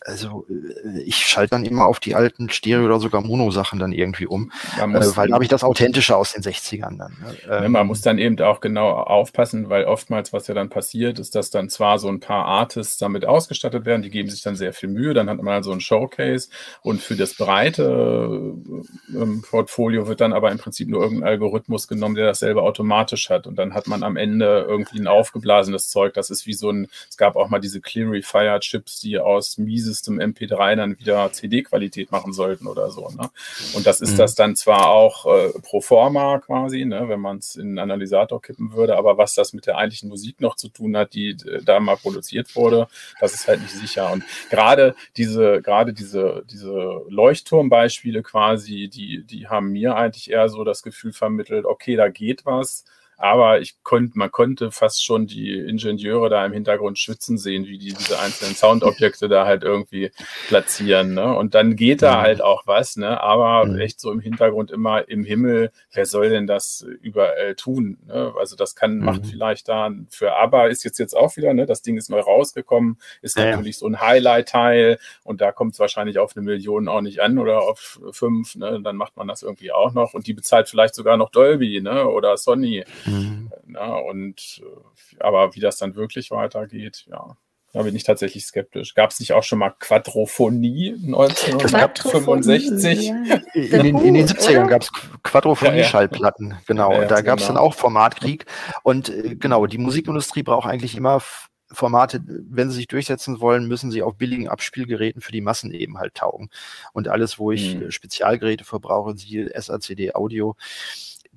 [0.07, 4.25] also äh, ich schalte dann immer auf die alten Stereo- oder sogar Mono-Sachen dann irgendwie
[4.25, 7.17] um, äh, weil da habe ich das Authentische aus den 60ern dann.
[7.21, 7.65] Ne?
[7.65, 11.35] Ähm, man muss dann eben auch genau aufpassen, weil oftmals, was ja dann passiert, ist,
[11.35, 14.73] dass dann zwar so ein paar Artists damit ausgestattet werden, die geben sich dann sehr
[14.73, 16.49] viel Mühe, dann hat man so ein Showcase
[16.81, 21.87] und für das breite äh, ähm, Portfolio wird dann aber im Prinzip nur irgendein Algorithmus
[21.87, 26.13] genommen, der dasselbe automatisch hat und dann hat man am Ende irgendwie ein aufgeblasenes Zeug,
[26.13, 30.19] das ist wie so ein, es gab auch mal diese Clearifier-Chips, die aus mieses System
[30.19, 33.09] MP3 dann wieder CD-Qualität machen sollten oder so.
[33.09, 33.29] Ne?
[33.73, 34.17] Und das ist mhm.
[34.17, 38.41] das dann zwar auch äh, pro forma quasi, ne, wenn man es in einen Analysator
[38.41, 41.61] kippen würde, aber was das mit der eigentlichen Musik noch zu tun hat, die äh,
[41.63, 42.87] da mal produziert wurde,
[43.19, 44.11] das ist halt nicht sicher.
[44.11, 50.63] Und gerade diese, gerade diese, diese Leuchtturmbeispiele quasi, die, die haben mir eigentlich eher so
[50.63, 52.85] das Gefühl vermittelt, okay, da geht was
[53.17, 57.79] aber ich konnte, man konnte fast schon die Ingenieure da im Hintergrund schwitzen sehen, wie
[57.79, 60.11] die diese einzelnen Soundobjekte da halt irgendwie
[60.47, 61.15] platzieren.
[61.15, 61.35] Ne?
[61.35, 62.21] Und dann geht da mhm.
[62.21, 63.19] halt auch was, ne?
[63.19, 63.79] aber mhm.
[63.79, 67.97] echt so im Hintergrund immer im Himmel, wer soll denn das überall tun?
[68.05, 68.33] Ne?
[68.39, 69.05] Also das kann, mhm.
[69.05, 71.65] macht vielleicht da für ABBA ist jetzt jetzt auch wieder, ne?
[71.65, 75.79] das Ding ist neu rausgekommen, ist ja, natürlich so ein Highlight-Teil und da kommt es
[75.79, 78.79] wahrscheinlich auf eine Million auch nicht an oder auf fünf, ne?
[78.83, 82.07] dann macht man das irgendwie auch noch und die bezahlt vielleicht sogar noch Dolby ne?
[82.07, 82.83] oder Sony.
[83.07, 83.51] Mhm.
[83.65, 87.37] Na, und äh, aber wie das dann wirklich weitergeht, ja.
[87.73, 88.95] Da bin ich tatsächlich skeptisch.
[88.95, 93.07] Gab es nicht auch schon mal Quadrophonie 1965?
[93.07, 93.13] Ja.
[93.53, 94.91] In, den, in, den 70ern gab es
[95.23, 96.61] Quadrophonie-Schallplatten, ja, ja.
[96.65, 97.03] genau.
[97.05, 97.59] da gab es genau.
[97.59, 98.45] dann auch Formatkrieg.
[98.83, 101.21] Und äh, genau, die Musikindustrie braucht eigentlich immer
[101.69, 105.97] Formate, wenn sie sich durchsetzen wollen, müssen sie auf billigen Abspielgeräten für die Massen eben
[105.97, 106.49] halt taugen.
[106.93, 107.91] Und alles, wo ich mhm.
[107.91, 110.55] Spezialgeräte verbrauche, siehe SACD Audio,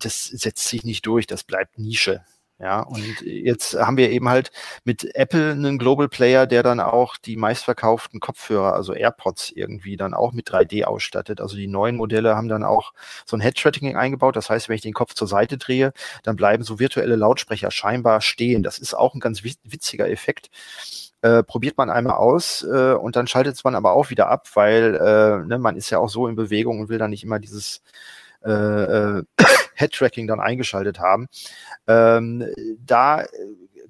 [0.04, 2.24] das setzt sich nicht durch, das bleibt Nische.
[2.60, 4.50] Ja, und jetzt haben wir eben halt
[4.84, 10.12] mit Apple einen Global Player, der dann auch die meistverkauften Kopfhörer, also AirPods irgendwie dann
[10.12, 11.40] auch mit 3D ausstattet.
[11.40, 12.92] Also die neuen Modelle haben dann auch
[13.24, 14.36] so ein Head-Tracking eingebaut.
[14.36, 18.20] Das heißt, wenn ich den Kopf zur Seite drehe, dann bleiben so virtuelle Lautsprecher scheinbar
[18.20, 18.62] stehen.
[18.62, 20.50] Das ist auch ein ganz witziger Effekt.
[21.22, 24.48] Äh, probiert man einmal aus äh, und dann schaltet es man aber auch wieder ab,
[24.54, 27.38] weil äh, ne, man ist ja auch so in Bewegung und will dann nicht immer
[27.38, 27.82] dieses
[28.44, 28.50] äh,
[29.18, 29.22] äh,
[29.74, 31.28] Head-Tracking dann eingeschaltet haben.
[31.86, 32.46] Ähm,
[32.78, 33.24] da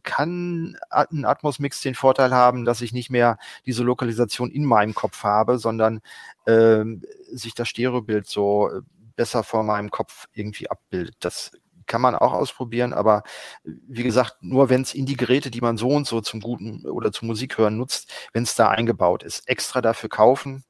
[0.02, 5.24] kann ein Atmos-Mix den Vorteil haben, dass ich nicht mehr diese Lokalisation in meinem Kopf
[5.24, 6.00] habe, sondern
[6.46, 8.70] ähm, sich das Stereobild so
[9.16, 11.16] besser vor meinem Kopf irgendwie abbildet.
[11.20, 11.52] Das
[11.86, 13.24] kann man auch ausprobieren, aber
[13.64, 16.86] wie gesagt, nur wenn es in die Geräte, die man so und so zum guten
[16.86, 20.64] oder zum Musik hören nutzt, wenn es da eingebaut ist, extra dafür kaufen,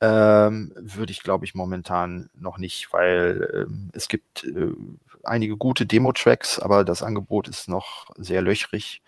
[0.00, 4.72] ähm, würde ich, glaube ich, momentan noch nicht, weil ähm, es gibt äh,
[5.24, 9.02] einige gute Demo-Tracks, aber das Angebot ist noch sehr löchrig.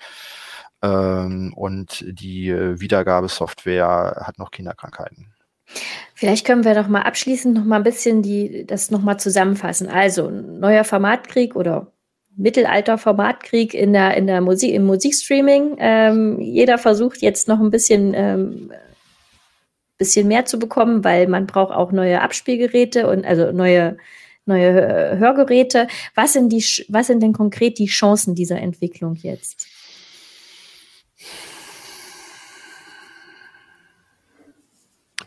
[0.83, 5.33] Ähm, und die äh, Wiedergabesoftware hat noch Kinderkrankheiten.
[6.15, 9.89] Vielleicht können wir doch mal abschließend noch mal ein bisschen die, das noch mal zusammenfassen.
[9.89, 11.93] Also neuer Formatkrieg oder
[12.37, 15.77] Mittelalter-Formatkrieg in der, in der Musik, im Musikstreaming.
[15.79, 18.73] Ähm, jeder versucht jetzt noch ein bisschen ähm,
[20.01, 23.97] bisschen mehr zu bekommen, weil man braucht auch neue Abspielgeräte und also neue
[24.47, 25.87] neue Hörgeräte.
[26.17, 29.69] Was sind die was sind denn konkret die Chancen dieser Entwicklung jetzt?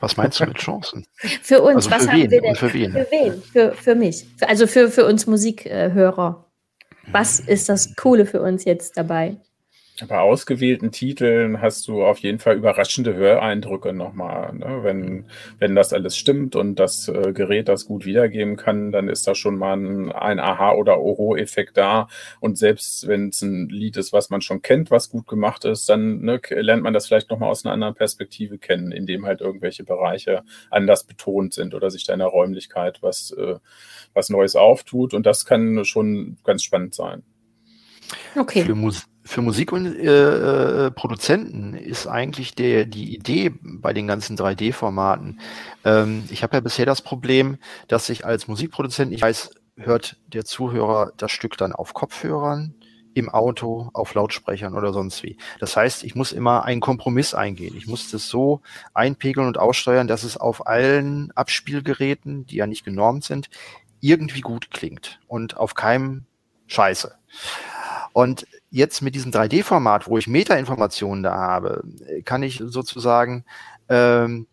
[0.02, 1.06] Was meinst du mit Chancen?
[1.42, 2.32] Für uns, also was für haben wen?
[2.32, 2.56] wir denn?
[2.56, 2.92] Für wen?
[2.92, 3.42] Für wen?
[3.42, 4.26] Für, für mich.
[4.42, 6.46] Also für, für uns Musikhörer.
[7.08, 9.38] Was ist das Coole für uns jetzt dabei?
[10.08, 14.52] Bei ausgewählten Titeln hast du auf jeden Fall überraschende Höreindrücke nochmal.
[14.56, 14.80] Ne?
[14.82, 15.26] Wenn,
[15.60, 19.36] wenn das alles stimmt und das äh, Gerät das gut wiedergeben kann, dann ist da
[19.36, 22.08] schon mal ein, ein Aha- oder Oro-Effekt da.
[22.40, 25.88] Und selbst wenn es ein Lied ist, was man schon kennt, was gut gemacht ist,
[25.90, 29.84] dann ne, lernt man das vielleicht nochmal aus einer anderen Perspektive kennen, indem halt irgendwelche
[29.84, 30.42] Bereiche
[30.72, 33.58] anders betont sind oder sich da in der Räumlichkeit was, äh,
[34.16, 35.14] was Neues auftut.
[35.14, 37.22] Und das kann schon ganz spannend sein.
[38.36, 38.64] Okay.
[38.64, 45.40] Für, Mus für Musikproduzenten äh, äh ist eigentlich der, die Idee bei den ganzen 3D-Formaten.
[45.86, 47.58] Ähm, ich habe ja bisher das Problem,
[47.88, 52.76] dass ich als Musikproduzent, ich weiß, hört der Zuhörer das Stück dann auf Kopfhörern,
[53.16, 55.38] im Auto, auf Lautsprechern oder sonst wie.
[55.60, 57.76] Das heißt, ich muss immer einen Kompromiss eingehen.
[57.78, 58.62] Ich muss das so
[58.94, 63.50] einpegeln und aussteuern, dass es auf allen Abspielgeräten, die ja nicht genormt sind,
[64.00, 66.26] irgendwie gut klingt und auf keinem
[66.68, 67.14] Scheiße.
[68.14, 71.84] Und jetzt mit diesem 3D-Format, wo ich Metainformationen da habe,
[72.26, 73.46] kann ich sozusagen
[73.88, 74.48] ähm,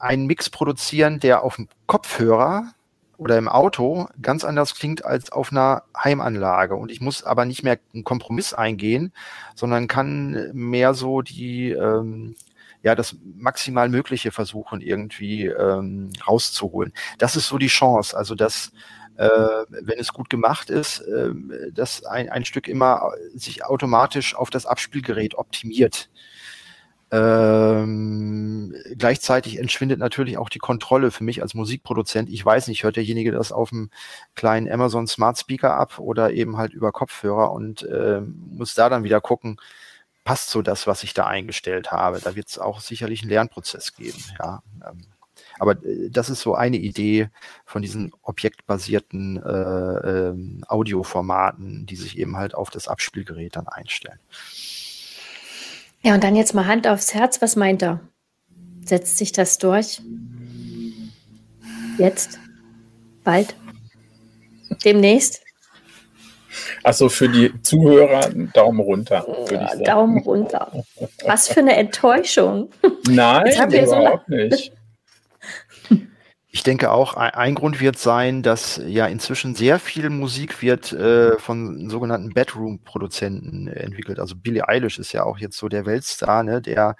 [0.00, 2.72] einen Mix produzieren, der auf dem Kopfhörer
[3.18, 6.74] oder im Auto ganz anders klingt als auf einer Heimanlage.
[6.74, 9.12] Und ich muss aber nicht mehr einen Kompromiss eingehen,
[9.54, 12.34] sondern kann mehr so die, ähm,
[12.82, 16.92] ja, das maximal Mögliche versuchen, irgendwie ähm, rauszuholen.
[17.18, 18.16] Das ist so die Chance.
[18.16, 21.32] Also, dass, äh, wenn es gut gemacht ist, äh,
[21.72, 26.08] dass ein, ein Stück immer sich automatisch auf das Abspielgerät optimiert.
[27.12, 32.30] Ähm, gleichzeitig entschwindet natürlich auch die Kontrolle für mich als Musikproduzent.
[32.30, 33.90] Ich weiß nicht, hört derjenige das auf dem
[34.36, 39.02] kleinen Amazon Smart Speaker ab oder eben halt über Kopfhörer und äh, muss da dann
[39.02, 39.56] wieder gucken,
[40.22, 42.20] passt so das, was ich da eingestellt habe.
[42.20, 44.22] Da wird es auch sicherlich einen Lernprozess geben.
[44.38, 44.62] Ja.
[44.88, 45.06] Ähm,
[45.60, 47.28] aber äh, das ist so eine Idee
[47.64, 50.34] von diesen objektbasierten äh, äh,
[50.66, 54.18] Audioformaten, die sich eben halt auf das Abspielgerät dann einstellen.
[56.02, 58.00] Ja, und dann jetzt mal Hand aufs Herz, was meint er?
[58.84, 60.00] Setzt sich das durch?
[61.98, 62.40] Jetzt?
[63.22, 63.54] Bald?
[64.82, 65.42] Demnächst?
[66.82, 69.26] Achso, für die Zuhörer Daumen runter.
[69.50, 70.72] Ja, Daumen runter.
[71.26, 72.70] Was für eine Enttäuschung.
[73.08, 74.72] Nein, überhaupt so nicht.
[76.52, 81.38] Ich denke auch, ein Grund wird sein, dass ja inzwischen sehr viel Musik wird äh,
[81.38, 84.18] von sogenannten Bedroom-Produzenten entwickelt.
[84.18, 86.96] Also Billie Eilish ist ja auch jetzt so der Weltstar, ne, der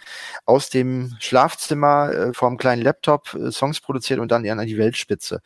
[0.46, 5.40] aus dem Schlafzimmer äh, vor kleinen Laptop äh, Songs produziert und dann an die Weltspitze.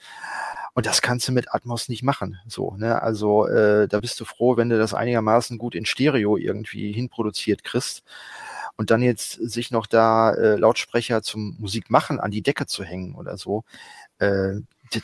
[0.75, 2.39] Und das kannst du mit Atmos nicht machen.
[2.47, 3.01] So, ne?
[3.01, 7.65] Also äh, da bist du froh, wenn du das einigermaßen gut in Stereo irgendwie hinproduziert
[7.65, 8.03] kriegst.
[8.77, 13.15] Und dann jetzt sich noch da äh, Lautsprecher zum Musikmachen an die Decke zu hängen
[13.15, 13.65] oder so,
[14.19, 14.55] äh,
[14.91, 15.03] das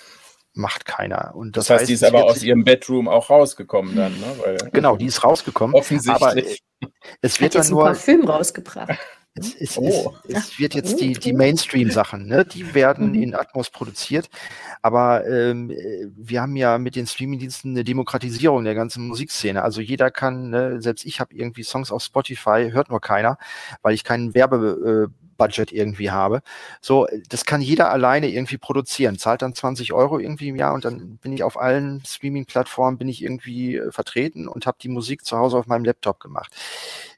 [0.55, 1.33] macht keiner.
[1.35, 4.27] Und das, das heißt, heißt, die ist aber aus ihrem Bedroom auch rausgekommen dann, ne?
[4.43, 5.77] Weil, genau, die ist rausgekommen.
[5.77, 6.63] Offensichtlich.
[6.81, 6.91] Aber
[7.21, 8.99] es wird Hat dann nur ein Parfüm rausgebracht.
[9.35, 10.15] Es, es, oh.
[10.27, 12.45] es, es, wird jetzt die, die Mainstream-Sachen, ne?
[12.45, 13.23] die werden mhm.
[13.23, 14.29] in Atmos produziert.
[14.83, 15.71] Aber ähm,
[16.17, 19.63] wir haben ja mit den Streaming-Diensten eine Demokratisierung der ganzen Musikszene.
[19.63, 23.39] Also jeder kann, ne, selbst ich habe irgendwie Songs auf Spotify, hört nur keiner,
[23.83, 26.43] weil ich keinen Werbebudget irgendwie habe.
[26.81, 30.85] So, das kann jeder alleine irgendwie produzieren, zahlt dann 20 Euro irgendwie im Jahr und
[30.85, 35.25] dann bin ich auf allen Streaming-Plattformen bin ich irgendwie äh, vertreten und habe die Musik
[35.25, 36.53] zu Hause auf meinem Laptop gemacht.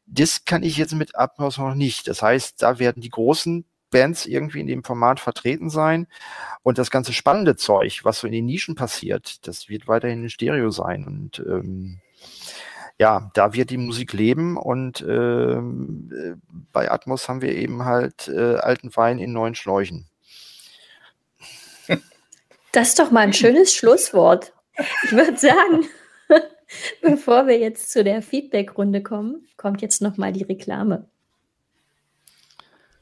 [0.07, 2.09] Das kann ich jetzt mit Atmos noch nicht.
[2.09, 6.09] Das heißt, da werden die großen Bands irgendwie in dem Format vertreten sein.
[6.63, 10.31] Und das ganze spannende Zeug, was so in den Nischen passiert, das wird weiterhin in
[10.31, 11.07] Stereo sein.
[11.07, 12.01] Und ähm,
[12.99, 16.35] ja, da wird die Musik leben und ähm, äh,
[16.73, 20.09] bei Atmos haben wir eben halt äh, alten Wein in neuen Schläuchen.
[22.73, 24.55] Das ist doch mal ein schönes Schlusswort.
[25.05, 25.87] Ich würde sagen,
[27.01, 31.12] Bevor wir jetzt zu der Feedback-Runde kommen, kommt jetzt nochmal die Reklame.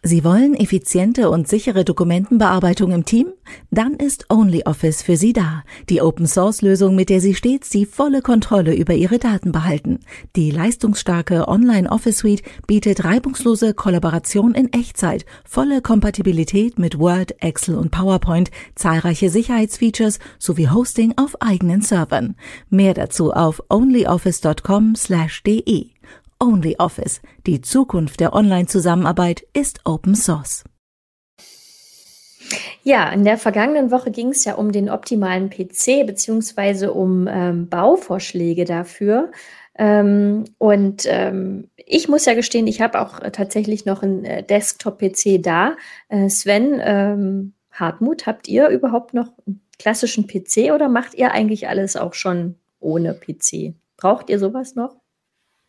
[0.03, 3.35] Sie wollen effiziente und sichere Dokumentenbearbeitung im Team?
[3.71, 5.63] Dann ist OnlyOffice für Sie da.
[5.91, 10.01] Die Open-Source-Lösung, mit der Sie stets die volle Kontrolle über Ihre Daten behalten.
[10.37, 18.51] Die leistungsstarke Online-Office-Suite bietet reibungslose Kollaboration in Echtzeit, volle Kompatibilität mit Word, Excel und PowerPoint,
[18.75, 22.37] zahlreiche Sicherheitsfeatures sowie Hosting auf eigenen Servern.
[22.71, 25.91] Mehr dazu auf onlyoffice.com/de.
[26.41, 27.21] OnlyOffice.
[27.47, 30.65] Die Zukunft der Online-Zusammenarbeit ist Open Source.
[32.83, 37.69] Ja, in der vergangenen Woche ging es ja um den optimalen PC beziehungsweise um ähm,
[37.69, 39.31] Bauvorschläge dafür.
[39.79, 44.43] Ähm, und ähm, ich muss ja gestehen, ich habe auch äh, tatsächlich noch einen äh,
[44.43, 45.77] Desktop-PC da.
[46.09, 51.69] Äh, Sven, ähm, Hartmut, habt ihr überhaupt noch einen klassischen PC oder macht ihr eigentlich
[51.69, 53.75] alles auch schon ohne PC?
[53.97, 55.00] Braucht ihr sowas noch?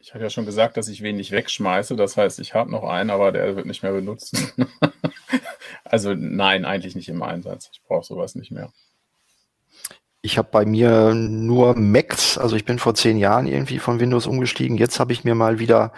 [0.04, 1.96] Ich hatte ja schon gesagt, dass ich wenig wegschmeiße.
[1.96, 4.36] Das heißt, ich habe noch einen, aber der wird nicht mehr benutzt.
[5.84, 7.70] also nein, eigentlich nicht im Einsatz.
[7.72, 8.74] Ich brauche sowas nicht mehr.
[10.24, 14.28] Ich habe bei mir nur Macs, also ich bin vor zehn Jahren irgendwie von Windows
[14.28, 14.78] umgestiegen.
[14.78, 15.94] Jetzt habe ich mir mal wieder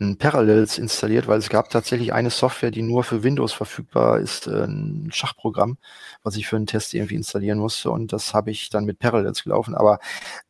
[0.00, 4.46] ein Parallels installiert, weil es gab tatsächlich eine Software, die nur für Windows verfügbar ist,
[4.46, 5.76] äh, ein Schachprogramm,
[6.22, 9.44] was ich für einen Test irgendwie installieren musste und das habe ich dann mit Parallels
[9.44, 9.74] gelaufen.
[9.74, 9.98] Aber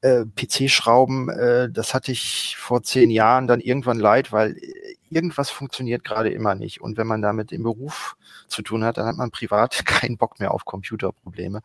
[0.02, 5.50] äh, PC-Schrauben, äh, das hatte ich vor zehn Jahren dann irgendwann leid, weil äh, irgendwas
[5.50, 6.80] funktioniert gerade immer nicht.
[6.80, 8.16] Und wenn man damit im Beruf
[8.48, 11.62] zu tun hat, dann hat man privat keinen Bock mehr auf Computerprobleme.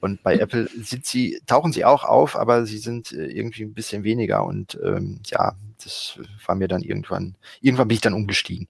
[0.00, 3.74] Und bei Apple sind sie, tauchen sie auch auf, aber sie sind äh, irgendwie ein
[3.74, 4.44] bisschen weniger.
[4.44, 8.68] Und ähm, ja, das war mir dann irgendwann, irgendwann bin ich dann umgestiegen.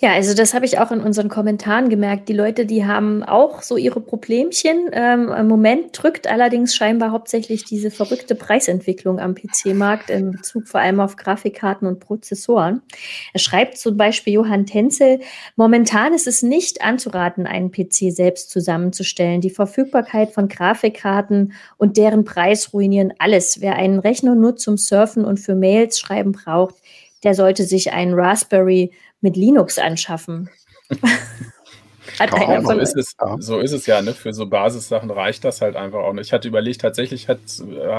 [0.00, 2.28] Ja, also das habe ich auch in unseren Kommentaren gemerkt.
[2.28, 4.90] Die Leute, die haben auch so ihre Problemchen.
[4.92, 10.80] Ähm, Im Moment drückt allerdings scheinbar hauptsächlich diese verrückte Preisentwicklung am PC-Markt in Bezug vor
[10.80, 12.82] allem auf Grafikkarten und Prozessoren.
[13.32, 15.18] Er schreibt zum Beispiel Johann Tenzel,
[15.56, 19.40] momentan ist es nicht anzuraten, einen PC selbst zusammenzustellen.
[19.40, 23.60] Die Verfügbarkeit von Grafikkarten und deren Preis ruinieren alles.
[23.60, 26.76] Wer einen Rechner nur zum Surfen und für Mails schreiben braucht,
[27.24, 30.50] der sollte sich einen Raspberry mit Linux anschaffen.
[32.18, 34.12] Hat einer von so, ist es, so ist es ja, ne?
[34.12, 36.26] Für so Basissachen reicht das halt einfach auch nicht.
[36.26, 37.40] Ich hatte überlegt, tatsächlich habe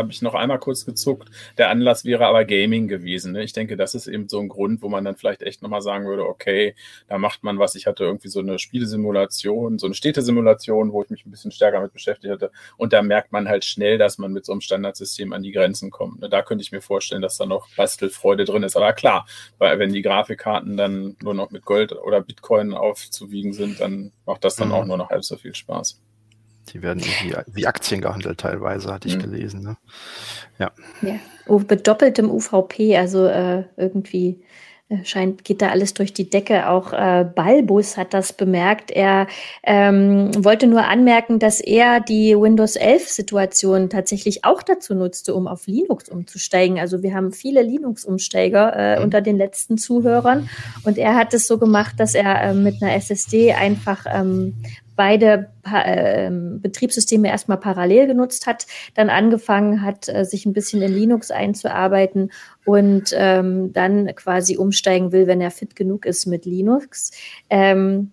[0.10, 1.30] ich noch einmal kurz gezuckt.
[1.58, 3.34] Der Anlass wäre aber Gaming gewesen.
[3.34, 3.44] Ne?
[3.44, 6.06] Ich denke, das ist eben so ein Grund, wo man dann vielleicht echt nochmal sagen
[6.06, 6.76] würde, okay,
[7.08, 7.76] da macht man was.
[7.76, 11.82] Ich hatte irgendwie so eine Spielesimulation, so eine Städtesimulation, wo ich mich ein bisschen stärker
[11.82, 12.52] mit beschäftigt hatte.
[12.78, 15.92] Und da merkt man halt schnell, dass man mit so einem Standardsystem an die Grenzen
[15.92, 16.22] kommt.
[16.22, 16.30] Ne?
[16.30, 18.76] Da könnte ich mir vorstellen, dass da noch Bastelfreude drin ist.
[18.76, 19.26] Aber klar,
[19.58, 24.44] weil wenn die Grafikkarten dann nur noch mit Gold oder Bitcoin aufzuwiegen sind, dann macht
[24.44, 24.74] das dann mhm.
[24.74, 26.02] auch nur noch halb so viel Spaß.
[26.74, 29.22] Die werden irgendwie wie Aktien gehandelt teilweise, hatte ich mhm.
[29.22, 29.62] gelesen.
[29.64, 29.78] Ne?
[30.60, 30.72] Ja.
[31.02, 31.16] ja.
[31.48, 34.44] Oh, mit doppeltem UVP, also äh, irgendwie
[35.04, 36.68] scheint, geht da alles durch die Decke.
[36.68, 38.90] Auch äh, Balbus hat das bemerkt.
[38.90, 39.28] Er
[39.64, 45.68] ähm, wollte nur anmerken, dass er die Windows 11-Situation tatsächlich auch dazu nutzte, um auf
[45.68, 46.80] Linux umzusteigen.
[46.80, 49.04] Also wir haben viele Linux-Umsteiger äh, mhm.
[49.04, 50.50] unter den letzten Zuhörern.
[50.84, 54.56] Und er hat es so gemacht, dass er äh, mit einer SSD einfach ähm,
[55.00, 60.92] beide äh, Betriebssysteme erstmal parallel genutzt hat, dann angefangen hat, äh, sich ein bisschen in
[60.92, 62.34] Linux einzuarbeiten
[62.66, 67.12] und ähm, dann quasi umsteigen will, wenn er fit genug ist mit Linux.
[67.50, 68.12] Ähm,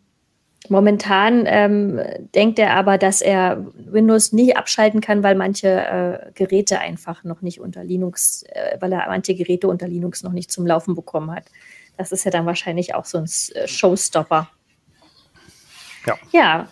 [0.68, 2.01] Momentan ähm,
[2.34, 7.41] denkt er aber, dass er Windows nicht abschalten kann, weil manche äh, Geräte einfach noch
[7.41, 11.30] nicht unter Linux, äh, weil er manche Geräte unter Linux noch nicht zum Laufen bekommen
[11.30, 11.45] hat.
[11.97, 14.51] Das ist ja dann wahrscheinlich auch so ein äh, Showstopper.
[16.07, 16.14] Ja.
[16.32, 16.68] ja.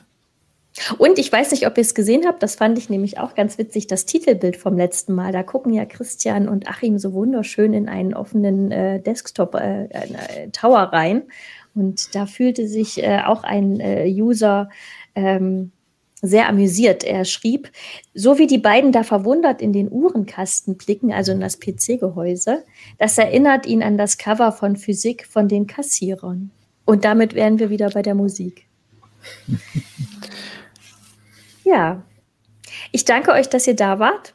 [0.99, 3.59] Und ich weiß nicht, ob ihr es gesehen habt, das fand ich nämlich auch ganz
[3.59, 5.31] witzig, das Titelbild vom letzten Mal.
[5.31, 10.51] Da gucken ja Christian und Achim so wunderschön in einen offenen äh, Desktop, äh, äh,
[10.62, 11.22] rein.
[11.75, 14.68] Und da fühlte sich äh, auch ein äh, User
[15.14, 15.70] ähm,
[16.22, 17.05] sehr amüsiert.
[17.05, 17.70] Er schrieb,
[18.12, 22.64] so wie die beiden da verwundert in den Uhrenkasten blicken, also in das PC-Gehäuse,
[22.99, 26.51] das erinnert ihn an das Cover von Physik von den Kassierern.
[26.85, 28.66] Und damit wären wir wieder bei der Musik.
[31.65, 32.03] Ja.
[32.93, 34.35] Ich danke euch, dass ihr da wart.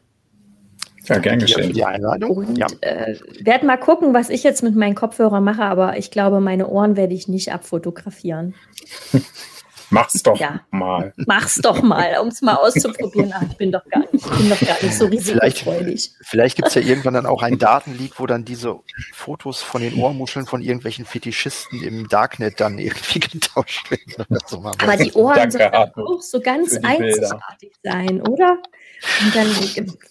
[1.05, 1.73] Ja, gern geschehen.
[1.73, 2.37] Die Einladung.
[2.37, 2.67] Und ja.
[2.81, 6.67] äh, werde mal gucken, was ich jetzt mit meinen Kopfhörern mache, aber ich glaube, meine
[6.67, 8.53] Ohren werde ich nicht abfotografieren.
[9.89, 10.61] Mach's doch ja.
[10.71, 11.13] mal.
[11.17, 13.33] Mach's doch mal, um es mal auszuprobieren.
[13.35, 15.63] Ach, ich bin doch gar nicht, ich bin doch gar nicht so risikofreudig.
[15.63, 18.79] Vielleicht, vielleicht gibt es ja irgendwann dann auch einen Datenleak, wo dann diese
[19.13, 24.27] Fotos von den Ohrmuscheln von irgendwelchen Fetischisten im Darknet dann irgendwie getauscht werden.
[24.45, 28.57] So Aber die Ohren sollen auch so ganz einzigartig sein, oder?
[29.23, 29.47] Und dann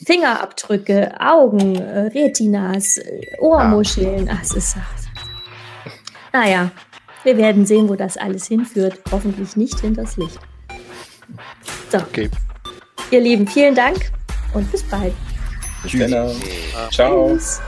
[0.06, 4.30] Fingerabdrücke, Augen, äh, Retinas, äh, Ohrmuscheln.
[4.32, 4.76] Ach, es ist.
[6.32, 6.70] Naja,
[7.28, 8.98] wir werden sehen, wo das alles hinführt.
[9.12, 10.38] Hoffentlich nicht hinters Licht.
[11.90, 11.98] So.
[11.98, 12.30] Okay.
[13.10, 14.10] Ihr Lieben, vielen Dank
[14.54, 15.12] und bis bald.
[15.82, 16.34] Bis dann.
[16.90, 17.34] Ciao.
[17.34, 17.60] Tschüss.